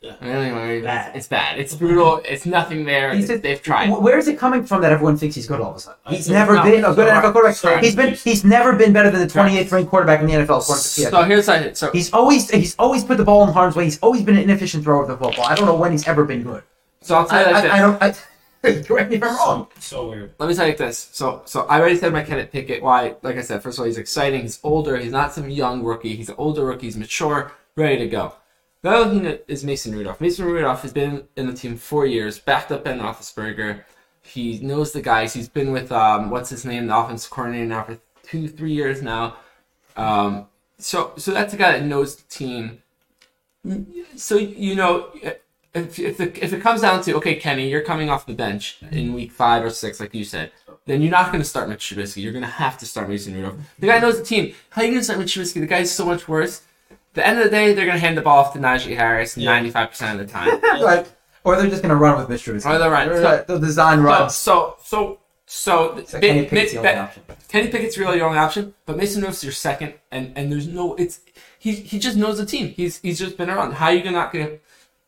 Yeah. 0.00 0.14
Anyway, 0.22 0.80
Bad. 0.82 1.08
it's, 1.08 1.16
it's 1.18 1.28
bad. 1.28 1.58
It's 1.58 1.74
brutal. 1.74 2.22
It's 2.24 2.46
nothing 2.46 2.84
there. 2.86 3.12
He's 3.14 3.28
just- 3.28 3.42
They've 3.42 3.60
tried. 3.60 3.90
Where 3.90 4.16
is 4.18 4.28
it 4.28 4.38
coming 4.38 4.64
from 4.64 4.80
that 4.82 4.92
everyone 4.92 5.16
thinks 5.18 5.34
he's 5.34 5.46
good 5.46 5.60
all 5.60 5.70
of 5.72 5.76
a 5.76 5.80
sudden? 5.80 5.98
I 6.06 6.14
He's 6.14 6.28
never 6.28 6.54
no, 6.54 6.62
been 6.62 6.84
a 6.84 6.94
good 6.94 7.08
so- 7.08 7.14
NFL 7.14 7.32
quarterback. 7.32 7.56
so- 7.56 7.76
he's 7.78 7.96
been 7.96 8.14
he's 8.14 8.42
never 8.44 8.74
been 8.74 8.92
better 8.94 9.10
than 9.10 9.20
the 9.20 9.26
28th 9.26 9.70
ranked 9.72 9.90
quarterback 9.90 10.20
in 10.20 10.26
the 10.28 10.32
NFL. 10.32 10.62
So 10.62 11.22
here's 11.24 11.46
how. 11.46 11.72
So 11.74 11.90
He's 11.92 12.10
always 12.12 12.48
he's 12.50 12.74
always 12.78 13.04
put 13.04 13.18
the 13.18 13.24
ball 13.24 13.46
in 13.46 13.52
harm's 13.52 13.76
way. 13.76 13.84
He's 13.84 13.98
always 13.98 14.22
been 14.22 14.36
an 14.36 14.44
inefficient 14.44 14.82
thrower 14.84 15.02
of 15.02 15.08
the 15.08 15.16
football. 15.18 15.44
I 15.44 15.54
don't 15.54 15.66
know 15.66 15.76
when 15.76 15.92
he's 15.92 16.06
ever 16.08 16.24
been 16.24 16.42
good. 16.42 16.62
so 17.02 17.16
I'll 17.16 17.26
tell 17.26 17.44
you 17.46 17.52
like 17.52 17.62
this. 17.64 17.72
I, 17.72 17.76
I 17.76 17.80
don't. 17.80 18.02
I, 18.02 18.14
correct 18.86 19.10
me 19.10 19.16
if 19.16 19.22
I'm 19.22 19.36
wrong. 19.36 19.68
So 19.78 20.10
weird. 20.10 20.34
Let 20.38 20.48
me 20.48 20.54
tell 20.54 20.66
you 20.66 20.72
like 20.72 20.78
this. 20.78 21.10
So, 21.12 21.42
so 21.44 21.62
I 21.66 21.78
already 21.80 21.96
said 21.96 22.12
my 22.12 22.22
Kenneth 22.22 22.50
Pickett. 22.50 22.82
Why? 22.82 23.16
Like 23.22 23.36
I 23.36 23.42
said, 23.42 23.62
first 23.62 23.78
of 23.78 23.82
all, 23.82 23.86
he's 23.86 23.98
exciting. 23.98 24.42
He's 24.42 24.60
older. 24.62 24.96
He's 24.96 25.12
not 25.12 25.32
some 25.32 25.48
young 25.50 25.82
rookie. 25.82 26.16
He's 26.16 26.28
an 26.28 26.36
older 26.38 26.64
rookie. 26.64 26.86
He's 26.86 26.96
mature, 26.96 27.52
ready 27.76 27.98
to 27.98 28.08
go. 28.08 28.34
The 28.82 28.90
other 28.90 29.10
thing 29.10 29.38
is 29.48 29.64
Mason 29.64 29.94
Rudolph. 29.94 30.20
Mason 30.20 30.44
Rudolph 30.44 30.82
has 30.82 30.92
been 30.92 31.26
in 31.36 31.46
the 31.46 31.52
team 31.52 31.76
four 31.76 32.06
years, 32.06 32.38
backed 32.38 32.70
up 32.70 32.84
Ben 32.84 33.00
Roethlisberger. 33.00 33.82
He 34.22 34.58
knows 34.60 34.92
the 34.92 35.02
guys. 35.02 35.32
He's 35.32 35.48
been 35.48 35.72
with 35.72 35.90
um, 35.90 36.30
what's 36.30 36.50
his 36.50 36.64
name, 36.64 36.86
the 36.86 36.96
offensive 36.96 37.30
coordinator 37.30 37.66
now 37.66 37.84
for 37.84 37.98
two, 38.22 38.48
three 38.48 38.72
years 38.72 39.02
now. 39.02 39.36
Um, 39.96 40.46
so, 40.78 41.12
so 41.16 41.32
that's 41.32 41.54
a 41.54 41.56
guy 41.56 41.72
that 41.72 41.84
knows 41.84 42.16
the 42.16 42.28
team. 42.28 42.82
So 44.16 44.36
you 44.36 44.74
know, 44.74 45.10
if 45.76 45.98
if, 45.98 46.16
the, 46.18 46.44
if 46.44 46.52
it 46.52 46.60
comes 46.60 46.80
down 46.80 47.02
to 47.02 47.16
okay, 47.16 47.34
Kenny, 47.36 47.68
you're 47.68 47.82
coming 47.82 48.10
off 48.10 48.26
the 48.26 48.34
bench 48.34 48.78
in 48.90 49.12
week 49.14 49.32
five 49.32 49.64
or 49.64 49.70
six, 49.70 50.00
like 50.00 50.14
you 50.14 50.24
said, 50.24 50.50
then 50.86 51.02
you're 51.02 51.10
not 51.10 51.32
going 51.32 51.42
to 51.42 51.48
start 51.48 51.68
Mitch 51.68 51.84
Trubisky. 51.94 52.22
You're 52.22 52.32
going 52.32 52.44
to 52.44 52.50
have 52.50 52.78
to 52.78 52.86
start 52.86 53.08
Mason 53.08 53.34
Rudolph. 53.34 53.56
The 53.78 53.86
guy 53.88 53.98
knows 53.98 54.18
the 54.18 54.24
team. 54.24 54.54
How 54.70 54.82
are 54.82 54.84
you 54.84 54.90
going 54.92 55.00
to 55.00 55.04
start 55.04 55.18
Mitch 55.18 55.34
Trubisky? 55.34 55.60
The 55.60 55.66
guy's 55.66 55.90
so 55.92 56.06
much 56.06 56.28
worse. 56.28 56.62
At 56.90 56.96
the 57.14 57.26
end 57.26 57.38
of 57.38 57.44
the 57.44 57.50
day, 57.50 57.72
they're 57.72 57.86
going 57.86 57.96
to 57.96 58.00
hand 58.06 58.16
the 58.16 58.22
ball 58.22 58.38
off 58.44 58.52
to 58.52 58.58
Najee 58.58 58.96
Harris 58.96 59.36
95% 59.36 60.12
of 60.12 60.18
the 60.18 60.26
time. 60.26 60.60
right. 60.84 61.10
Or 61.46 61.54
they're 61.54 61.70
just 61.70 61.80
gonna 61.80 61.94
run 61.94 62.18
with 62.18 62.28
Mitch 62.28 62.44
Trubisky. 62.44 62.66
Or 62.68 62.76
they're 62.76 62.90
right. 62.90 63.08
Right, 63.08 63.46
They'll 63.46 63.60
design 63.60 63.98
so, 63.98 64.02
runs. 64.02 64.34
so, 64.34 64.76
so, 64.82 65.20
so, 65.46 66.02
So 66.04 66.18
Ba- 66.18 66.26
Kenny 66.26 66.42
Ma- 66.42 66.48
Pickett's 66.48 66.72
the 66.72 66.78
only 66.78 66.90
option. 66.94 67.22
Kenny 67.48 67.68
Pickett's 67.68 67.96
really 67.98 68.16
your 68.16 68.26
only 68.26 68.38
option, 68.40 68.74
but 68.84 68.96
Mason 68.96 69.22
Rudolph's 69.22 69.44
your 69.44 69.52
second, 69.52 69.94
and 70.10 70.32
and 70.36 70.50
there's 70.50 70.66
no, 70.66 70.96
it's 70.96 71.20
he 71.60 71.72
he 71.72 72.00
just 72.00 72.16
knows 72.16 72.38
the 72.38 72.46
team. 72.46 72.70
He's 72.70 72.98
he's 72.98 73.20
just 73.20 73.36
been 73.36 73.48
around. 73.48 73.74
How 73.74 73.86
are 73.86 73.92
you 73.94 74.02
gonna 74.02 74.16
not 74.16 74.32
gonna? 74.32 74.58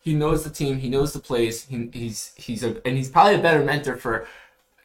He 0.08 0.14
knows 0.14 0.42
the 0.44 0.50
team. 0.50 0.78
He 0.78 0.88
knows 0.88 1.12
the 1.12 1.18
plays. 1.18 1.64
He, 1.66 1.90
he's 1.92 2.32
he's 2.36 2.62
a 2.64 2.70
and 2.86 2.96
he's 2.96 3.10
probably 3.10 3.34
a 3.34 3.38
better 3.46 3.62
mentor 3.62 3.96
for 3.96 4.26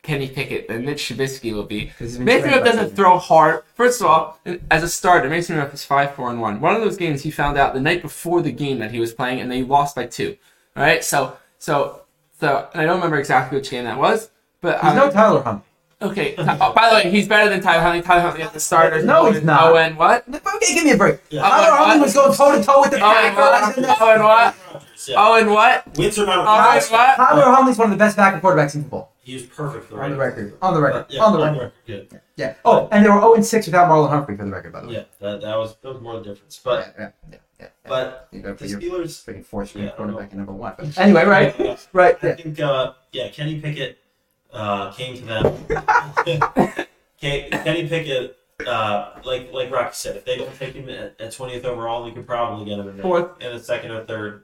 Kenny 0.01 0.27
Pickett 0.27 0.68
than 0.68 0.84
Mitch 0.84 1.01
Trubisky 1.08 1.53
will 1.53 1.63
be. 1.63 1.86
'Cause 1.98 2.10
he's 2.12 2.20
Mason 2.20 2.42
trained 2.50 2.56
Rudolph 2.58 2.65
doesn't 2.75 2.89
him. 2.92 2.96
throw 2.98 3.18
hard. 3.18 3.63
First 3.75 4.01
of 4.01 4.08
all, 4.08 4.38
as 4.70 4.84
a 4.84 4.89
starter, 4.89 5.30
Mason 5.30 5.56
Rudolph 5.56 5.74
is 5.74 5.86
five 5.86 6.13
four 6.15 6.30
and 6.30 6.42
one. 6.42 6.60
One 6.60 6.75
of 6.75 6.82
those 6.82 6.98
games 6.98 7.22
he 7.24 7.32
found 7.32 7.58
out 7.58 7.74
the 7.74 7.80
night 7.80 8.01
before 8.01 8.42
the 8.42 8.51
game 8.51 8.80
that 8.80 8.92
he 8.92 9.00
was 9.00 9.13
playing, 9.13 9.39
and 9.39 9.50
they 9.50 9.63
lost 9.63 9.96
by 9.96 10.06
two. 10.08 10.36
All 10.75 10.84
right, 10.84 11.01
so 11.03 11.38
so 11.58 12.01
so 12.39 12.68
and 12.74 12.82
I 12.82 12.86
don't 12.86 12.96
remember 12.98 13.18
exactly 13.18 13.58
which 13.58 13.70
game 13.72 13.86
that 13.86 13.98
was, 13.98 14.30
but 14.60 14.82
He's 14.82 14.89
um, 14.92 14.98
no 14.98 15.10
Tyler 15.10 15.42
Hunt. 15.42 15.63
Okay. 16.01 16.36
Oh, 16.38 16.74
by 16.74 16.89
the 16.89 16.96
way, 16.96 17.10
he's 17.10 17.30
better 17.30 17.50
than 17.50 17.62
Tyler 17.62 17.82
Huntley. 17.82 18.01
Tyler 18.01 18.20
Huntley 18.24 18.42
at 18.44 18.51
the 18.51 18.60
starters. 18.60 19.06
No, 19.06 19.32
he's 19.32 19.42
not. 19.42 19.72
Oh, 19.72 19.77
and 19.77 19.96
what? 19.98 20.25
Okay, 20.27 20.74
give 20.74 20.84
me 20.84 20.92
a 20.92 20.98
break. 20.98 21.22
Yeah. 21.30 21.44
Tyler 21.44 21.68
Oh, 21.72 21.86
Huntley 21.86 22.01
was 22.03 22.13
going 22.13 22.36
toe 22.36 22.58
to 22.58 22.62
toe 22.62 22.82
with 22.82 22.92
the 22.92 23.00
Oh, 23.01 23.10
and? 23.10 23.36
Packers. 23.38 23.86
Oh, 24.01 24.12
and 24.12 24.24
what? 24.25 24.84
Yeah. 25.08 25.16
Oh, 25.18 25.36
and 25.40 25.50
what? 25.52 25.98
Wins 25.98 26.18
or 26.20 26.26
not? 26.26 26.40
Oh, 26.40 26.72
and 26.78 26.84
what? 26.92 27.16
Tyler 27.16 27.52
Huntley's 27.52 27.78
one 27.78 27.88
of 27.92 27.92
the 27.92 27.98
best 28.04 28.16
backup 28.18 28.42
quarterbacks 28.42 28.76
in 28.76 28.82
football. 28.84 29.12
he 29.24 29.34
was 29.34 29.44
perfect 29.44 29.86
for 29.86 29.96
the 29.96 30.02
On 30.02 30.12
the 30.12 30.18
Ravens. 30.18 30.38
record. 30.52 30.58
On 30.62 30.74
the 30.74 30.82
record. 30.82 31.06
But, 31.08 31.12
yeah, 31.14 31.24
on 31.24 31.34
the 31.34 31.40
record. 31.46 31.72
Good. 31.88 32.22
Yeah. 32.36 32.56
Oh, 32.66 32.88
and 32.92 33.06
they 33.06 33.10
were 33.10 33.20
0 33.20 33.42
6 33.42 33.66
without 33.68 33.90
Marlon 33.90 34.10
Humphrey 34.10 34.36
for 34.38 34.46
the 34.46 34.52
record, 34.52 34.74
by 34.74 34.82
the 34.82 34.88
way. 34.88 34.94
Yeah, 34.96 35.04
that, 35.22 35.42
that 35.42 35.56
was 35.58 35.76
that 35.82 35.94
was 35.94 36.02
more 36.02 36.18
the 36.20 36.24
difference. 36.24 36.60
But 36.64 36.94
yeah, 36.98 37.10
yeah, 37.32 37.32
yeah, 37.32 37.38
yeah. 37.60 37.68
but 37.88 38.28
You 38.32 38.42
gotta 38.42 38.56
the 38.56 38.66
Steelers. 38.76 39.24
freaking 39.26 39.46
fourth 39.46 39.70
string 39.70 39.86
Yeah, 39.86 39.92
quarterback 39.92 40.34
know. 40.34 40.42
at 40.42 40.48
number 40.48 40.54
one. 40.54 40.74
But 40.78 40.98
anyway, 40.98 41.26
right? 41.26 41.54
Yeah, 41.60 41.78
Right. 41.94 42.24
I 42.24 42.34
think 42.34 42.60
uh, 42.60 42.94
yeah, 43.12 43.30
Kenny 43.30 43.60
Pickett 43.62 43.98
uh, 44.52 44.92
came 44.92 45.16
to 45.18 45.26
them. 45.26 46.86
Kenny 47.20 47.88
Pickett, 47.88 48.38
uh, 48.68 49.12
like 49.24 49.52
like 49.54 49.72
Rocky 49.72 49.94
said, 49.94 50.16
if 50.18 50.26
they 50.26 50.38
don't 50.38 50.54
take 50.58 50.74
him 50.74 50.90
at, 50.90 51.20
at 51.20 51.32
20th 51.32 51.64
overall, 51.66 52.04
they 52.04 52.12
could 52.12 52.28
probably 52.28 52.66
get 52.66 52.80
him 52.80 52.88
in, 52.90 53.02
Fourth. 53.02 53.42
in 53.42 53.52
a 53.52 53.60
second 53.60 53.92
or 53.92 54.04
third, 54.06 54.44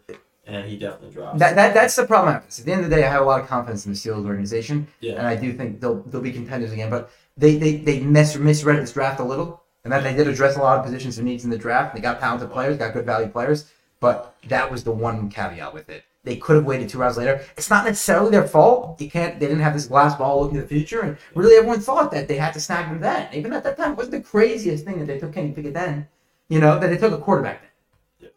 and 0.49 0.69
he 0.69 0.77
definitely 0.77 1.11
drops. 1.11 1.39
That, 1.39 1.55
that, 1.55 1.73
that's 1.73 1.95
the 1.95 2.05
problem. 2.05 2.35
At 2.35 2.49
the 2.49 2.71
end 2.71 2.83
of 2.83 2.89
the 2.89 2.95
day, 2.95 3.03
I 3.03 3.11
have 3.11 3.21
a 3.21 3.25
lot 3.25 3.41
of 3.41 3.47
confidence 3.47 3.85
in 3.85 3.91
the 3.93 3.97
Steelers 3.97 4.25
organization, 4.25 4.87
and 5.17 5.27
I 5.27 5.35
do 5.35 5.53
think 5.53 5.79
they'll 5.79 6.01
they'll 6.03 6.21
be 6.21 6.31
contenders 6.31 6.71
again. 6.71 6.89
But 6.89 7.11
they 7.37 7.57
they, 7.57 7.77
they 7.77 7.99
mis- 7.99 8.37
misread 8.37 8.81
this 8.81 8.93
draft 8.93 9.19
a 9.19 9.23
little, 9.23 9.63
and 9.83 9.93
that 9.93 10.03
they 10.03 10.13
did 10.13 10.27
address 10.27 10.57
a 10.57 10.59
lot 10.59 10.79
of 10.79 10.85
positions 10.85 11.17
and 11.17 11.27
needs 11.27 11.43
in 11.43 11.49
the 11.49 11.57
draft. 11.57 11.95
They 11.95 12.01
got 12.01 12.19
talented 12.19 12.51
players, 12.51 12.77
got 12.77 12.93
good 12.93 13.05
value 13.05 13.27
players, 13.27 13.71
but 13.99 14.35
that 14.47 14.71
was 14.71 14.83
the 14.83 14.91
one 14.91 15.29
caveat 15.29 15.73
with 15.73 15.89
it. 15.89 16.03
They 16.23 16.35
could 16.35 16.57
have 16.57 16.65
waited 16.65 16.89
two 16.89 16.97
rounds 16.97 17.17
later. 17.17 17.45
It's 17.55 17.69
not 17.69 17.85
necessarily 17.85 18.29
their 18.31 18.47
fault. 18.47 18.99
You 18.99 19.09
can't. 19.09 19.39
They 19.39 19.47
didn't 19.47 19.63
have 19.63 19.73
this 19.73 19.87
glass 19.87 20.15
ball 20.15 20.41
looking 20.41 20.57
to 20.57 20.63
the 20.63 20.67
future, 20.67 21.01
and 21.01 21.17
really 21.33 21.55
everyone 21.55 21.79
thought 21.79 22.11
that 22.11 22.27
they 22.27 22.35
had 22.35 22.53
to 22.53 22.59
snag 22.59 22.87
him 22.87 22.99
then. 22.99 23.33
Even 23.33 23.53
at 23.53 23.63
that 23.63 23.77
time, 23.77 23.91
it 23.93 23.97
wasn't 23.97 24.23
the 24.23 24.29
craziest 24.29 24.83
thing 24.85 24.99
that 24.99 25.05
they 25.05 25.19
took 25.19 25.33
Kenny 25.33 25.51
Pickett 25.51 25.73
then. 25.73 26.07
You 26.49 26.59
know 26.59 26.79
that 26.79 26.87
they 26.87 26.97
took 26.97 27.13
a 27.13 27.17
quarterback 27.17 27.61
then. 27.61 27.68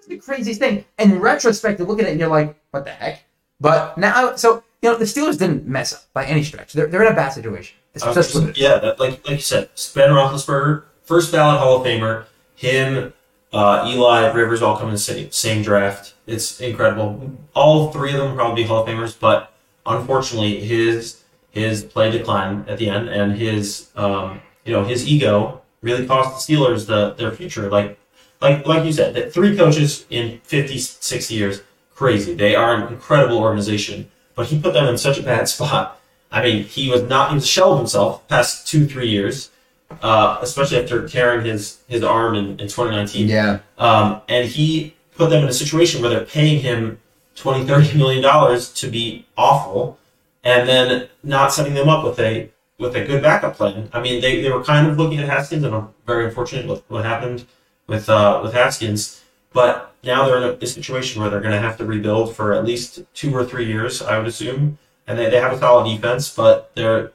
It's 0.02 0.08
the 0.08 0.18
craziest 0.18 0.58
thing. 0.58 0.84
And 0.98 1.12
in 1.12 1.20
retrospect, 1.20 1.78
you 1.78 1.86
look 1.86 2.00
at 2.00 2.06
it 2.06 2.10
and 2.10 2.18
you're 2.18 2.28
like, 2.28 2.56
what 2.72 2.84
the 2.84 2.90
heck? 2.90 3.22
But 3.60 3.96
now, 3.96 4.34
so 4.34 4.64
you 4.82 4.90
know, 4.90 4.98
the 4.98 5.04
Steelers 5.04 5.38
didn't 5.38 5.64
mess 5.64 5.94
up 5.94 6.02
by 6.12 6.24
any 6.24 6.42
stretch. 6.42 6.72
They're, 6.72 6.88
they're 6.88 7.06
in 7.06 7.12
a 7.12 7.14
bad 7.14 7.28
situation. 7.28 7.76
It's 7.94 8.04
just 8.04 8.34
what 8.34 8.44
it 8.44 8.50
is. 8.50 8.58
yeah, 8.58 8.78
that, 8.78 8.98
like 8.98 9.24
like 9.28 9.36
you 9.36 9.38
said, 9.38 9.68
Ben 9.94 10.10
Roethlisberger, 10.10 10.84
first 11.04 11.30
ballot 11.30 11.60
Hall 11.60 11.80
of 11.80 11.86
Famer. 11.86 12.24
Him, 12.56 13.12
uh, 13.52 13.84
Eli 13.86 14.32
Rivers, 14.32 14.60
all 14.62 14.76
come 14.76 14.88
in 14.88 14.94
the 14.94 14.98
same, 14.98 15.30
same 15.30 15.62
draft. 15.62 16.14
It's 16.26 16.60
incredible. 16.60 17.30
All 17.54 17.92
three 17.92 18.12
of 18.12 18.18
them 18.18 18.34
probably 18.34 18.64
Hall 18.64 18.82
of 18.82 18.88
Famers, 18.88 19.18
but 19.18 19.52
unfortunately, 19.86 20.60
his 20.64 21.22
his 21.50 21.84
play 21.84 22.10
declined 22.10 22.68
at 22.68 22.78
the 22.78 22.88
end, 22.88 23.08
and 23.08 23.36
his 23.36 23.90
um, 23.94 24.40
you 24.64 24.72
know 24.72 24.82
his 24.84 25.06
ego 25.06 25.62
really 25.80 26.06
cost 26.06 26.48
the 26.48 26.54
Steelers 26.54 26.86
the 26.86 27.12
their 27.12 27.30
future. 27.30 27.70
Like 27.70 27.98
like 28.42 28.66
like 28.66 28.84
you 28.84 28.92
said, 28.92 29.14
that 29.14 29.32
three 29.32 29.56
coaches 29.56 30.04
in 30.10 30.40
50, 30.42 30.78
60 30.78 31.34
years, 31.34 31.62
crazy. 31.94 32.34
They 32.34 32.54
are 32.54 32.74
an 32.74 32.92
incredible 32.92 33.38
organization, 33.38 34.10
but 34.34 34.46
he 34.46 34.60
put 34.60 34.74
them 34.74 34.86
in 34.86 34.98
such 34.98 35.18
a 35.18 35.22
bad 35.22 35.48
spot. 35.54 36.00
I 36.30 36.42
mean, 36.42 36.64
he 36.64 36.90
was 36.90 37.02
not 37.02 37.30
he 37.30 37.36
was 37.36 37.44
a 37.44 37.48
shell 37.48 37.72
of 37.72 37.78
himself 37.78 38.26
past 38.28 38.66
two 38.66 38.86
three 38.86 39.08
years, 39.08 39.50
uh, 40.02 40.38
especially 40.42 40.78
after 40.78 41.08
tearing 41.08 41.46
his 41.46 41.78
his 41.88 42.02
arm 42.02 42.34
in, 42.34 42.50
in 42.60 42.68
2019. 42.68 43.28
Yeah. 43.28 43.60
Um, 43.78 44.20
and 44.28 44.48
he 44.48 44.94
put 45.14 45.30
them 45.30 45.42
in 45.42 45.48
a 45.48 45.52
situation 45.52 46.02
where 46.02 46.10
they're 46.10 46.24
paying 46.24 46.60
him 46.60 46.98
20, 47.36 47.66
30 47.66 47.96
million 47.96 48.22
dollars 48.22 48.72
to 48.74 48.88
be 48.88 49.26
awful, 49.36 49.98
and 50.42 50.68
then 50.68 51.08
not 51.22 51.52
setting 51.52 51.74
them 51.74 51.88
up 51.88 52.04
with 52.04 52.18
a 52.18 52.50
with 52.78 52.96
a 52.96 53.04
good 53.04 53.22
backup 53.22 53.54
plan. 53.56 53.88
I 53.92 54.00
mean, 54.00 54.20
they, 54.20 54.42
they 54.42 54.50
were 54.50 54.64
kind 54.64 54.88
of 54.88 54.98
looking 54.98 55.20
at 55.20 55.28
Haskins, 55.28 55.62
and 55.62 55.72
I'm 55.72 55.90
very 56.04 56.24
unfortunate 56.24 56.66
with 56.66 56.82
what 56.90 57.04
happened 57.04 57.46
with 57.86 58.08
uh, 58.08 58.40
with 58.42 58.52
Haskins. 58.54 59.22
But 59.52 59.94
now 60.02 60.26
they're 60.26 60.38
in 60.38 60.44
a, 60.44 60.52
a 60.52 60.66
situation 60.66 61.20
where 61.20 61.30
they're 61.30 61.40
going 61.40 61.52
to 61.52 61.60
have 61.60 61.76
to 61.78 61.84
rebuild 61.84 62.34
for 62.34 62.54
at 62.54 62.64
least 62.64 63.02
two 63.14 63.34
or 63.34 63.44
three 63.44 63.66
years, 63.66 64.00
I 64.00 64.18
would 64.18 64.26
assume. 64.26 64.78
And 65.06 65.18
they, 65.18 65.28
they 65.28 65.40
have 65.40 65.52
a 65.52 65.58
solid 65.58 65.88
defense, 65.94 66.34
but 66.34 66.70
they're 66.74 67.12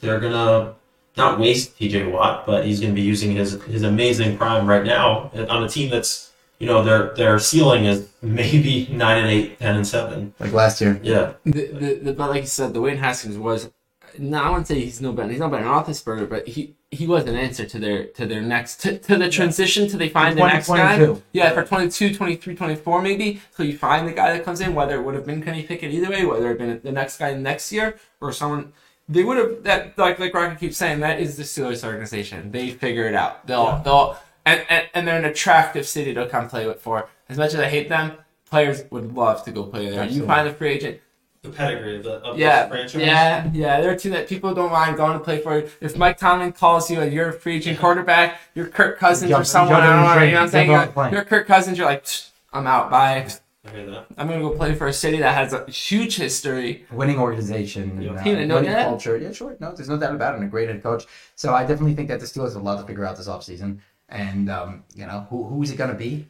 they're 0.00 0.20
gonna 0.20 0.74
not 1.16 1.38
waste 1.38 1.78
TJ 1.78 2.10
Watt, 2.10 2.46
but 2.46 2.64
he's 2.64 2.80
going 2.80 2.94
to 2.94 3.00
be 3.00 3.06
using 3.06 3.32
his 3.32 3.62
his 3.64 3.82
amazing 3.82 4.38
prime 4.38 4.66
right 4.66 4.84
now 4.84 5.30
on 5.48 5.64
a 5.64 5.68
team 5.68 5.90
that's 5.90 6.32
you 6.58 6.66
know 6.66 6.82
their 6.82 7.14
their 7.14 7.38
ceiling 7.38 7.86
is 7.86 8.08
maybe 8.22 8.86
nine 8.90 9.18
and 9.18 9.26
eight, 9.28 9.58
ten 9.58 9.76
and 9.76 9.86
seven. 9.86 10.34
Like 10.38 10.52
last 10.52 10.80
year. 10.80 11.00
Yeah, 11.02 11.32
The, 11.44 11.66
the, 11.66 11.94
the, 11.94 12.12
but 12.12 12.30
like 12.30 12.42
you 12.42 12.48
said, 12.48 12.74
the 12.74 12.80
Wayne 12.80 12.98
Haskins 12.98 13.38
was. 13.38 13.70
No, 14.18 14.42
I 14.42 14.48
wouldn't 14.50 14.66
say 14.66 14.80
he's 14.80 15.00
no 15.00 15.12
better. 15.12 15.30
He's 15.30 15.40
not 15.40 15.50
better 15.50 15.64
than 15.64 15.72
Roethlisberger, 15.72 16.28
but 16.28 16.48
he 16.48 16.74
he 16.90 17.06
was 17.06 17.24
an 17.24 17.36
answer 17.36 17.64
to 17.66 17.78
their 17.78 18.06
to 18.06 18.26
their 18.26 18.42
next 18.42 18.80
to, 18.82 18.98
to 18.98 19.16
the 19.16 19.28
transition 19.30 19.88
to 19.88 19.96
they 19.96 20.08
find 20.08 20.36
the 20.36 20.42
next 20.54 20.68
guy. 20.68 20.98
Yeah, 21.32 21.52
for 21.52 21.64
22, 21.64 22.14
23, 22.14 22.54
24 22.54 23.02
maybe. 23.02 23.40
So 23.52 23.62
you 23.62 23.76
find 23.78 24.08
the 24.08 24.12
guy 24.12 24.32
that 24.32 24.44
comes 24.44 24.60
in, 24.60 24.74
whether 24.74 24.98
it 24.98 25.02
would 25.02 25.14
have 25.14 25.26
been 25.26 25.42
Kenny 25.42 25.62
Pickett 25.62 25.92
either 25.92 26.10
way, 26.10 26.24
whether 26.24 26.50
it 26.50 26.58
been 26.58 26.80
the 26.82 26.92
next 26.92 27.18
guy 27.18 27.34
next 27.34 27.72
year 27.72 27.98
or 28.20 28.32
someone. 28.32 28.72
They 29.08 29.24
would 29.24 29.36
have 29.38 29.62
that 29.64 29.98
like 29.98 30.18
like 30.18 30.32
Rocket 30.34 30.58
keeps 30.60 30.76
saying 30.76 31.00
that 31.00 31.20
is 31.20 31.36
the 31.36 31.42
Steelers 31.42 31.84
organization. 31.84 32.52
They 32.52 32.70
figure 32.70 33.06
it 33.06 33.14
out. 33.14 33.46
They'll 33.46 33.80
they'll 33.82 34.16
and, 34.46 34.64
and 34.68 34.88
and 34.94 35.06
they're 35.08 35.18
an 35.18 35.24
attractive 35.24 35.86
city 35.86 36.14
to 36.14 36.26
come 36.26 36.48
play 36.48 36.66
with 36.66 36.80
for. 36.80 37.08
As 37.28 37.36
much 37.38 37.54
as 37.54 37.60
I 37.60 37.68
hate 37.68 37.88
them, 37.88 38.12
players 38.48 38.82
would 38.90 39.14
love 39.14 39.44
to 39.44 39.52
go 39.52 39.64
play 39.64 39.90
there. 39.90 40.04
You 40.06 40.22
find 40.26 40.48
a 40.48 40.52
free 40.54 40.70
agent. 40.72 41.00
The 41.42 41.48
pedigree 41.50 41.96
of 41.96 42.04
the 42.04 42.12
of 42.20 42.38
Yeah, 42.38 42.66
this 42.66 42.92
franchise. 42.92 43.00
yeah, 43.02 43.50
yeah. 43.54 43.80
There 43.80 43.90
are 43.90 43.96
two 43.96 44.10
that 44.10 44.28
people 44.28 44.54
don't 44.54 44.70
mind 44.72 44.96
going 44.96 45.14
to 45.14 45.20
play 45.24 45.40
for. 45.40 45.56
If 45.80 45.96
Mike 45.96 46.18
Tomlin 46.18 46.52
calls 46.52 46.90
you 46.90 47.00
and 47.00 47.12
you're 47.12 47.30
a 47.30 47.32
free 47.32 47.56
agent 47.56 47.78
quarterback, 47.78 48.38
you're 48.54 48.66
Kirk 48.66 48.98
Cousins 48.98 49.30
Jump- 49.30 49.42
or 49.42 49.44
someone. 49.44 49.80
I 49.80 49.86
don't 49.86 50.18
know. 50.18 50.22
you 50.24 50.32
know 50.32 50.36
what 50.38 50.42
I'm 50.42 50.48
saying? 50.50 50.70
You're, 50.70 51.10
you're 51.12 51.24
Kirk 51.24 51.46
Cousins. 51.46 51.78
You're 51.78 51.86
like, 51.86 52.04
I'm 52.52 52.66
out. 52.66 52.90
Bye. 52.90 53.26
I 53.66 53.70
hear 53.70 53.86
that. 53.90 54.06
I'm 54.18 54.26
gonna 54.28 54.40
go 54.40 54.50
play 54.50 54.74
for 54.74 54.86
a 54.86 54.92
city 54.92 55.18
that 55.18 55.34
has 55.34 55.52
a 55.52 55.70
huge 55.70 56.16
history. 56.16 56.86
Winning 56.92 57.18
organization. 57.18 57.90
And, 57.90 58.02
Yeah. 58.02 58.10
uh, 58.12 58.18
He 58.22 58.30
didn't 58.30 58.48
know 58.48 58.56
winning 58.56 58.72
that? 58.72 58.86
culture. 58.86 59.16
Yeah, 59.16 59.32
sure. 59.32 59.56
No, 59.60 59.72
there's 59.74 59.88
no 59.88 59.98
doubt 59.98 60.14
about 60.14 60.34
it. 60.34 60.38
And 60.38 60.46
a 60.46 60.50
great 60.50 60.68
head 60.68 60.82
coach. 60.82 61.04
So 61.36 61.54
I 61.54 61.62
definitely 61.62 61.94
think 61.94 62.08
that 62.08 62.20
the 62.20 62.26
Steelers 62.26 62.52
have 62.54 62.62
a 62.62 62.64
lot 62.64 62.80
to 62.80 62.86
figure 62.86 63.04
out 63.06 63.16
this 63.16 63.28
offseason. 63.28 63.78
And, 64.08 64.50
um, 64.50 64.84
you 64.94 65.06
know, 65.06 65.26
who, 65.30 65.44
who's 65.44 65.70
it 65.70 65.76
going 65.76 65.90
to 65.90 65.96
be? 65.96 66.26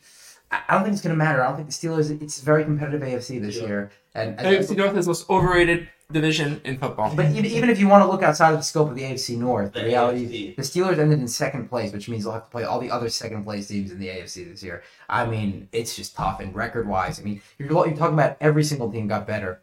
I 0.50 0.60
I 0.68 0.74
don't 0.74 0.82
think 0.84 0.92
it's 0.94 1.02
going 1.02 1.14
to 1.14 1.18
matter. 1.18 1.42
I 1.42 1.46
don't 1.48 1.56
think 1.56 1.68
the 1.68 1.74
Steelers, 1.74 2.22
it's 2.22 2.40
a 2.42 2.44
very 2.44 2.64
competitive 2.64 3.00
AFC 3.02 3.40
this 3.40 3.56
Yeah. 3.56 3.66
year. 3.66 3.90
And, 4.14 4.38
and 4.40 4.46
AFC 4.56 4.76
North 4.76 4.96
is 4.96 5.04
the 5.06 5.10
most 5.10 5.30
overrated 5.30 5.88
division 6.10 6.60
in 6.64 6.76
football. 6.78 7.14
But 7.14 7.26
even, 7.30 7.46
even 7.46 7.70
if 7.70 7.78
you 7.78 7.86
want 7.86 8.02
to 8.04 8.10
look 8.10 8.24
outside 8.24 8.50
of 8.50 8.58
the 8.58 8.64
scope 8.64 8.88
of 8.90 8.96
the 8.96 9.02
AFC 9.02 9.36
North, 9.38 9.72
the 9.72 9.80
The 9.80 9.86
reality 9.86 10.26
AFC. 10.26 10.56
the 10.56 10.62
Steelers 10.62 10.98
ended 10.98 11.20
in 11.20 11.28
second 11.28 11.68
place, 11.68 11.92
which 11.92 12.08
means 12.08 12.24
they'll 12.24 12.32
have 12.32 12.44
to 12.46 12.50
play 12.50 12.64
all 12.64 12.80
the 12.80 12.90
other 12.90 13.08
second 13.08 13.44
place 13.44 13.68
teams 13.68 13.92
in 13.92 14.00
the 14.00 14.08
AFC 14.08 14.50
this 14.50 14.62
year. 14.64 14.82
I 15.08 15.24
mean, 15.26 15.68
it's 15.72 15.94
just 15.94 16.16
tough 16.16 16.40
and 16.40 16.52
record 16.54 16.88
wise. 16.88 17.20
I 17.20 17.22
mean, 17.22 17.40
you're, 17.58 17.68
you're 17.68 17.96
talking 17.96 18.14
about 18.14 18.36
every 18.40 18.64
single 18.64 18.90
team 18.90 19.06
got 19.06 19.26
better 19.28 19.60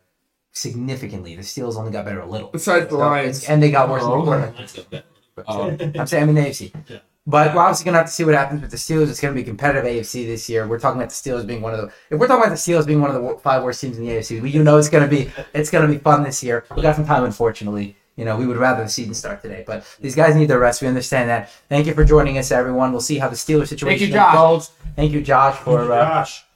significantly. 0.53 1.35
The 1.35 1.41
Steelers 1.41 1.75
only 1.75 1.91
got 1.91 2.05
better 2.05 2.21
a 2.21 2.25
little. 2.25 2.47
Besides 2.49 2.85
the 2.85 2.91
So 2.91 2.97
Lions. 2.99 3.43
and 3.45 3.61
they 3.61 3.69
got 3.71 3.89
worse 3.89 4.03
in 4.03 4.07
oh. 4.09 4.11
the 4.11 4.17
Oh. 4.21 4.23
quarterback. 4.23 4.57
That's 4.57 4.73
good. 4.73 5.03
Oh. 5.47 5.77
I'm 5.99 6.07
saying 6.07 6.23
I'm 6.23 6.29
in 6.29 6.35
the 6.35 6.41
AFC. 6.41 6.71
Yeah. 6.87 6.97
But 7.29 7.53
we're 7.53 7.61
obviously 7.61 7.83
gonna 7.83 7.97
have 7.97 8.07
to 8.07 8.11
see 8.11 8.23
what 8.23 8.35
happens 8.35 8.61
with 8.61 8.71
the 8.71 8.77
Steelers. 8.77 9.09
It's 9.09 9.19
gonna 9.19 9.33
be 9.33 9.43
competitive 9.43 9.83
AFC 9.83 10.25
this 10.25 10.47
year. 10.49 10.65
We're 10.65 10.79
talking 10.79 11.01
about 11.01 11.09
the 11.09 11.15
Steelers 11.15 11.45
being 11.45 11.61
one 11.61 11.73
of 11.73 11.81
the. 11.81 11.87
If 12.09 12.19
we're 12.19 12.27
talking 12.27 12.45
about 12.45 12.55
the 12.57 12.71
Steelers 12.71 12.87
being 12.87 13.01
one 13.01 13.13
of 13.13 13.21
the 13.21 13.37
five 13.39 13.63
worst 13.63 13.81
teams 13.81 13.97
in 13.97 14.05
the 14.05 14.11
AFC, 14.11 14.41
we, 14.41 14.49
you 14.49 14.63
know 14.63 14.77
it's 14.77 14.87
gonna 14.87 15.09
be 15.09 15.29
it's 15.53 15.69
gonna 15.69 15.89
be 15.89 15.97
fun 15.97 16.23
this 16.23 16.41
year. 16.41 16.63
We 16.73 16.81
got 16.81 16.95
some 16.95 17.05
time, 17.05 17.25
unfortunately. 17.25 17.97
You 18.15 18.23
know, 18.23 18.37
we 18.37 18.47
would 18.47 18.57
rather 18.57 18.81
the 18.81 18.89
season 18.89 19.13
start 19.13 19.41
today, 19.41 19.63
but 19.67 19.85
these 19.99 20.15
guys 20.15 20.35
need 20.35 20.47
their 20.47 20.57
rest. 20.57 20.81
We 20.81 20.87
understand 20.87 21.29
that. 21.29 21.51
Thank 21.67 21.85
you 21.85 21.93
for 21.93 22.05
joining 22.05 22.37
us, 22.37 22.49
everyone. 22.49 22.91
We'll 22.91 23.01
see 23.01 23.19
how 23.19 23.27
the 23.27 23.35
Steelers 23.35 23.67
situation 23.67 23.99
Thank 23.99 24.01
you, 24.01 24.15
Josh. 24.15 24.33
unfolds. 24.33 24.71
Thank 24.95 25.11
you, 25.11 25.21
Josh, 25.21 25.55
for 25.57 25.81
uh, 25.81 25.87
Gosh. 25.87 26.46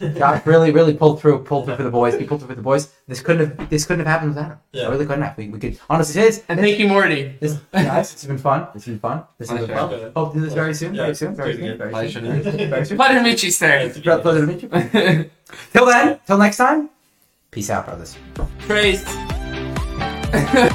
Josh. 0.00 0.44
Really, 0.46 0.70
really 0.70 0.94
pulled 0.94 1.20
through, 1.20 1.44
pulled 1.44 1.66
through 1.66 1.76
for 1.76 1.82
the 1.82 1.90
boys. 1.90 2.14
He 2.18 2.24
pulled 2.24 2.40
through 2.40 2.48
for 2.48 2.54
the 2.54 2.62
boys. 2.62 2.92
This 3.08 3.20
couldn't 3.20 3.58
have 3.58 3.70
this 3.70 3.84
couldn't 3.84 4.04
have 4.06 4.12
happened 4.12 4.34
without 4.34 4.50
him. 4.52 4.58
Yeah. 4.72 4.86
It 4.86 4.90
really 4.90 5.06
couldn't 5.06 5.22
have. 5.22 5.36
We, 5.36 5.48
we 5.48 5.58
could 5.58 5.78
honestly 5.88 6.14
say 6.14 6.26
this. 6.26 6.42
And 6.48 6.60
thank 6.60 6.78
you, 6.78 6.88
Morty. 6.88 7.36
This, 7.40 7.54
guys, 7.72 8.12
it's 8.12 8.24
been 8.24 8.38
fun. 8.38 8.68
It's 8.74 8.86
been 8.86 8.98
fun. 8.98 9.24
This 9.38 9.50
has 9.50 9.58
been 9.58 9.68
Pleasure. 9.68 9.98
fun. 9.98 10.12
Hope 10.14 10.32
to 10.32 10.38
do 10.38 10.44
this 10.44 10.54
very 10.54 10.74
soon. 10.74 10.94
Yeah, 10.94 11.02
Very 11.02 11.14
soon. 11.14 11.34
Very 11.36 11.54
soon. 11.56 11.78
Very 11.78 11.90
soon. 12.10 12.20
Pleasure. 12.20 12.20
Very 12.20 12.84
soon. 12.86 12.96
Pleasure 12.96 13.14
to 13.18 13.22
meet 13.22 13.42
you, 13.42 13.50
sir. 13.50 13.90
Pleasure 13.90 14.22
to 14.22 14.46
meet 14.46 14.62
you. 14.62 14.68
Till 15.72 15.86
then, 15.86 16.18
till 16.26 16.38
next 16.38 16.56
time. 16.56 16.88
Peace 17.50 17.68
out, 17.68 17.84
brothers. 17.84 18.16
Praise. 18.60 19.04